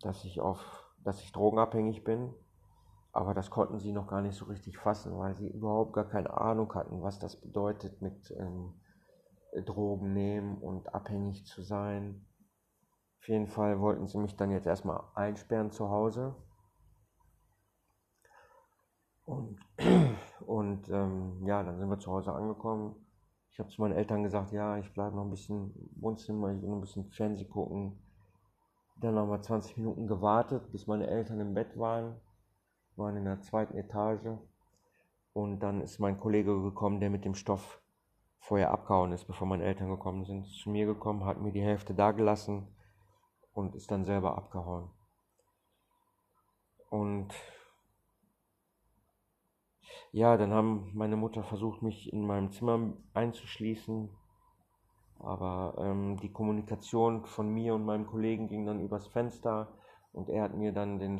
dass 0.00 0.24
ich 0.24 0.40
auf, 0.40 0.60
dass 1.02 1.22
ich 1.22 1.32
drogenabhängig 1.32 2.04
bin. 2.04 2.34
Aber 3.12 3.32
das 3.32 3.50
konnten 3.50 3.78
sie 3.78 3.92
noch 3.92 4.08
gar 4.08 4.20
nicht 4.20 4.36
so 4.36 4.44
richtig 4.44 4.76
fassen, 4.76 5.16
weil 5.16 5.34
sie 5.34 5.48
überhaupt 5.48 5.94
gar 5.94 6.06
keine 6.06 6.36
Ahnung 6.36 6.74
hatten, 6.74 7.02
was 7.02 7.18
das 7.18 7.40
bedeutet 7.40 8.02
mit 8.02 8.30
ähm, 8.38 8.74
Drogen 9.64 10.12
nehmen 10.12 10.58
und 10.58 10.94
abhängig 10.94 11.46
zu 11.46 11.62
sein. 11.62 12.26
Jeden 13.28 13.48
Fall 13.48 13.80
wollten 13.80 14.06
sie 14.06 14.18
mich 14.18 14.36
dann 14.36 14.52
jetzt 14.52 14.66
erstmal 14.66 15.02
einsperren 15.14 15.72
zu 15.72 15.90
Hause. 15.90 16.36
Und, 19.24 19.58
und 20.46 20.88
ähm, 20.88 21.44
ja, 21.44 21.62
dann 21.64 21.78
sind 21.78 21.88
wir 21.88 21.98
zu 21.98 22.12
Hause 22.12 22.32
angekommen. 22.32 22.94
Ich 23.50 23.58
habe 23.58 23.68
zu 23.68 23.80
meinen 23.80 23.96
Eltern 23.96 24.22
gesagt, 24.22 24.52
ja, 24.52 24.78
ich 24.78 24.92
bleibe 24.92 25.16
noch 25.16 25.24
ein 25.24 25.30
bisschen 25.30 25.74
im 25.74 26.02
Wohnzimmer, 26.02 26.52
ich 26.52 26.62
will 26.62 26.68
noch 26.68 26.76
ein 26.76 26.82
bisschen 26.82 27.10
Fernsehen 27.10 27.50
gucken. 27.50 27.98
Dann 29.00 29.14
wir 29.14 29.42
20 29.42 29.76
Minuten 29.76 30.06
gewartet, 30.06 30.70
bis 30.70 30.86
meine 30.86 31.08
Eltern 31.08 31.40
im 31.40 31.52
Bett 31.52 31.76
waren. 31.76 32.20
Waren 32.94 33.16
in 33.16 33.24
der 33.24 33.40
zweiten 33.40 33.76
Etage. 33.76 34.38
Und 35.32 35.60
dann 35.60 35.80
ist 35.80 35.98
mein 35.98 36.18
Kollege 36.18 36.62
gekommen, 36.62 37.00
der 37.00 37.10
mit 37.10 37.24
dem 37.24 37.34
Stoff 37.34 37.82
vorher 38.38 38.70
abgehauen 38.70 39.12
ist, 39.12 39.24
bevor 39.24 39.48
meine 39.48 39.64
Eltern 39.64 39.90
gekommen 39.90 40.24
sind. 40.24 40.46
Ist 40.46 40.60
zu 40.60 40.70
mir 40.70 40.86
gekommen, 40.86 41.24
hat 41.24 41.40
mir 41.40 41.52
die 41.52 41.60
Hälfte 41.60 41.92
da 41.92 42.12
gelassen 42.12 42.68
und 43.56 43.74
ist 43.74 43.90
dann 43.90 44.04
selber 44.04 44.36
abgehauen. 44.36 44.90
Und 46.90 47.34
ja, 50.12 50.36
dann 50.36 50.52
haben 50.52 50.90
meine 50.94 51.16
Mutter 51.16 51.42
versucht, 51.42 51.80
mich 51.82 52.12
in 52.12 52.26
meinem 52.26 52.52
Zimmer 52.52 52.92
einzuschließen. 53.14 54.10
Aber 55.18 55.74
ähm, 55.78 56.18
die 56.18 56.30
Kommunikation 56.30 57.24
von 57.24 57.48
mir 57.48 57.74
und 57.74 57.86
meinem 57.86 58.06
Kollegen 58.06 58.48
ging 58.48 58.66
dann 58.66 58.80
übers 58.80 59.06
Fenster 59.06 59.72
und 60.12 60.28
er 60.28 60.42
hat 60.42 60.54
mir 60.54 60.72
dann 60.72 60.98
den, 60.98 61.18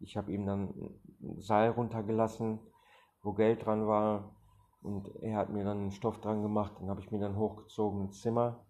ich 0.00 0.16
habe 0.16 0.32
ihm 0.32 0.46
dann 0.46 0.70
ein 1.20 1.42
Seil 1.42 1.70
runtergelassen, 1.70 2.60
wo 3.22 3.34
Geld 3.34 3.66
dran 3.66 3.86
war 3.86 4.34
und 4.80 5.14
er 5.22 5.36
hat 5.36 5.50
mir 5.50 5.64
dann 5.64 5.78
einen 5.78 5.90
Stoff 5.92 6.18
dran 6.22 6.42
gemacht, 6.42 6.80
den 6.80 6.88
habe 6.88 7.00
ich 7.00 7.10
mir 7.12 7.20
dann 7.20 7.36
hochgezogen 7.36 8.00
ins 8.06 8.22
Zimmer. 8.22 8.64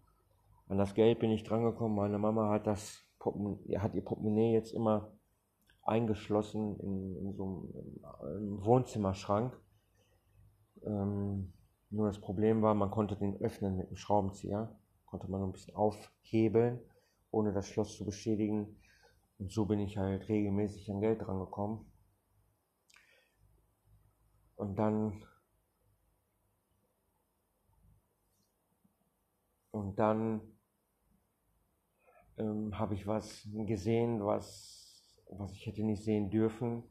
An 0.69 0.79
das 0.79 0.95
Geld 0.95 1.19
bin 1.19 1.31
ich 1.31 1.45
drangekommen. 1.45 1.97
Meine 1.97 2.19
Mama 2.19 2.51
hat 2.51 2.67
das 2.67 3.05
hat 3.79 3.95
ihr 3.95 4.05
Portemonnaie 4.05 4.53
jetzt 4.53 4.73
immer 4.73 5.13
eingeschlossen 5.85 6.79
in, 6.81 7.17
in 7.17 7.33
so 7.35 7.69
einem 8.21 8.65
Wohnzimmerschrank. 8.65 9.57
Ähm, 10.85 11.53
nur 11.91 12.07
das 12.07 12.21
Problem 12.21 12.63
war, 12.63 12.75
man 12.75 12.91
konnte 12.91 13.17
den 13.17 13.41
öffnen 13.41 13.77
mit 13.77 13.89
einem 13.89 13.97
Schraubenzieher. 13.97 14.75
Konnte 15.07 15.31
man 15.31 15.43
ein 15.43 15.53
bisschen 15.53 15.77
aufhebeln, 15.77 16.81
ohne 17.31 17.53
das 17.53 17.69
Schloss 17.69 17.97
zu 17.97 18.05
beschädigen. 18.05 18.77
Und 19.39 19.53
so 19.53 19.67
bin 19.67 19.81
ich 19.81 19.99
halt 19.99 20.29
regelmäßig 20.29 20.91
an 20.91 21.01
Geld 21.01 21.21
drangekommen. 21.21 21.85
Und 24.57 24.77
dann 24.77 25.25
und 29.73 29.99
dann 29.99 30.52
ähm, 32.43 32.79
habe 32.79 32.95
ich 32.95 33.07
was 33.07 33.49
gesehen, 33.53 34.25
was, 34.25 35.17
was 35.31 35.53
ich 35.53 35.67
hätte 35.67 35.85
nicht 35.85 36.05
sehen 36.05 36.31
dürfen. 36.31 36.83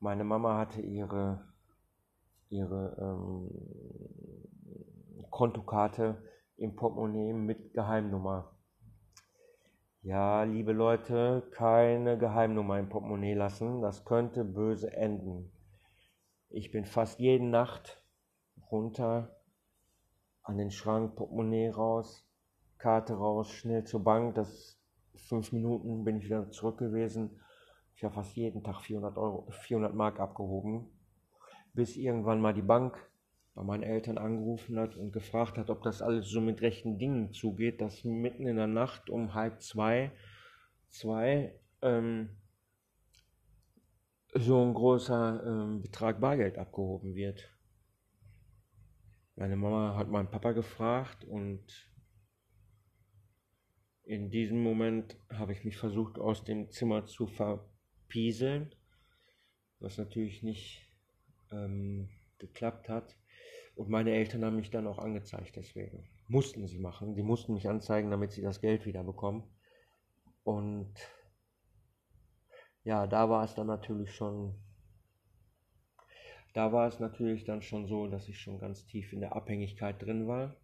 Meine 0.00 0.24
Mama 0.24 0.56
hatte 0.58 0.80
ihre, 0.80 1.44
ihre 2.48 2.96
ähm, 3.00 3.50
Kontokarte 5.30 6.22
im 6.56 6.74
Portemonnaie 6.74 7.32
mit 7.32 7.72
Geheimnummer. 7.74 8.52
Ja, 10.02 10.44
liebe 10.44 10.72
Leute, 10.72 11.42
keine 11.52 12.16
Geheimnummer 12.16 12.78
im 12.78 12.88
Portemonnaie 12.88 13.34
lassen, 13.34 13.82
das 13.82 14.04
könnte 14.04 14.44
böse 14.44 14.92
enden. 14.92 15.52
Ich 16.48 16.70
bin 16.70 16.86
fast 16.86 17.20
jede 17.20 17.44
Nacht 17.44 18.02
runter 18.70 19.36
an 20.42 20.56
den 20.56 20.70
Schrank, 20.70 21.16
Portemonnaie 21.16 21.68
raus, 21.68 22.24
Karte 22.78 23.14
raus, 23.14 23.50
schnell 23.50 23.84
zur 23.84 24.02
Bank. 24.04 24.36
Das 24.36 24.77
fünf 25.18 25.52
Minuten 25.52 26.04
bin 26.04 26.16
ich 26.16 26.24
wieder 26.24 26.50
zurück 26.50 26.78
gewesen. 26.78 27.40
Ich 27.94 28.04
habe 28.04 28.14
fast 28.14 28.36
jeden 28.36 28.62
Tag 28.62 28.80
400 28.80 29.16
Euro, 29.16 29.50
400 29.50 29.94
Mark 29.94 30.20
abgehoben, 30.20 30.86
bis 31.74 31.96
irgendwann 31.96 32.40
mal 32.40 32.54
die 32.54 32.62
Bank 32.62 32.96
bei 33.54 33.64
meinen 33.64 33.82
Eltern 33.82 34.18
angerufen 34.18 34.78
hat 34.78 34.96
und 34.96 35.12
gefragt 35.12 35.58
hat, 35.58 35.68
ob 35.68 35.82
das 35.82 36.00
alles 36.00 36.28
so 36.28 36.40
mit 36.40 36.62
rechten 36.62 36.96
Dingen 36.98 37.32
zugeht, 37.32 37.80
dass 37.80 38.04
mitten 38.04 38.46
in 38.46 38.54
der 38.54 38.68
Nacht 38.68 39.10
um 39.10 39.34
halb 39.34 39.60
zwei, 39.60 40.12
zwei 40.86 41.58
ähm, 41.82 42.30
so 44.34 44.62
ein 44.62 44.74
großer 44.74 45.42
ähm, 45.44 45.82
Betrag 45.82 46.20
Bargeld 46.20 46.56
abgehoben 46.56 47.16
wird. 47.16 47.50
Meine 49.34 49.56
Mama 49.56 49.96
hat 49.96 50.08
meinen 50.08 50.30
Papa 50.30 50.52
gefragt 50.52 51.24
und 51.24 51.87
in 54.08 54.30
diesem 54.30 54.62
Moment 54.62 55.18
habe 55.28 55.52
ich 55.52 55.64
mich 55.64 55.76
versucht, 55.76 56.18
aus 56.18 56.42
dem 56.42 56.70
Zimmer 56.70 57.04
zu 57.04 57.26
verpieseln, 57.26 58.74
was 59.80 59.98
natürlich 59.98 60.42
nicht 60.42 60.90
ähm, 61.52 62.08
geklappt 62.38 62.88
hat. 62.88 63.18
Und 63.76 63.90
meine 63.90 64.12
Eltern 64.12 64.46
haben 64.46 64.56
mich 64.56 64.70
dann 64.70 64.86
auch 64.86 64.98
angezeigt, 64.98 65.56
deswegen. 65.56 66.08
Mussten 66.26 66.66
sie 66.66 66.78
machen. 66.78 67.16
Die 67.16 67.22
mussten 67.22 67.52
mich 67.52 67.68
anzeigen, 67.68 68.10
damit 68.10 68.32
sie 68.32 68.40
das 68.40 68.62
Geld 68.62 68.86
wieder 68.86 69.04
bekommen. 69.04 69.44
Und 70.42 70.94
ja, 72.84 73.06
da 73.06 73.28
war 73.28 73.44
es 73.44 73.54
dann 73.54 73.66
natürlich 73.66 74.14
schon. 74.14 74.54
Da 76.54 76.72
war 76.72 76.88
es 76.88 76.98
natürlich 76.98 77.44
dann 77.44 77.60
schon 77.60 77.86
so, 77.86 78.06
dass 78.06 78.26
ich 78.26 78.40
schon 78.40 78.58
ganz 78.58 78.86
tief 78.86 79.12
in 79.12 79.20
der 79.20 79.36
Abhängigkeit 79.36 80.00
drin 80.00 80.26
war. 80.26 80.56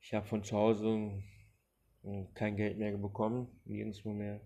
Ich 0.00 0.12
habe 0.14 0.26
von 0.26 0.42
zu 0.42 0.56
Hause 0.56 1.22
kein 2.34 2.56
Geld 2.56 2.78
mehr 2.78 2.96
bekommen, 2.96 3.48
nirgendwo 3.64 4.12
mehr. 4.12 4.40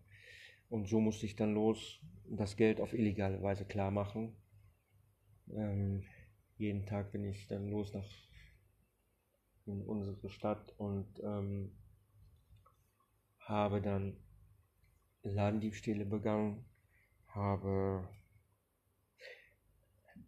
Und 0.68 0.86
so 0.88 1.00
musste 1.00 1.26
ich 1.26 1.36
dann 1.36 1.54
los 1.54 2.00
das 2.30 2.56
Geld 2.56 2.80
auf 2.80 2.92
illegale 2.92 3.42
Weise 3.42 3.64
klar 3.64 3.90
machen. 3.90 4.36
Ähm, 5.50 6.04
jeden 6.58 6.86
Tag 6.86 7.12
bin 7.12 7.24
ich 7.24 7.46
dann 7.46 7.68
los 7.68 7.92
nach 7.94 8.04
in 9.66 9.82
unsere 9.82 10.30
Stadt 10.30 10.74
und 10.78 11.20
ähm, 11.22 11.72
habe 13.40 13.82
dann 13.82 14.16
Ladendiebstähle 15.22 16.06
begangen, 16.06 16.64
habe 17.28 18.08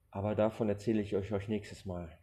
Aber 0.10 0.36
davon 0.36 0.68
erzähle 0.68 1.02
ich 1.02 1.16
euch, 1.16 1.32
euch 1.32 1.48
nächstes 1.48 1.86
Mal. 1.86 2.21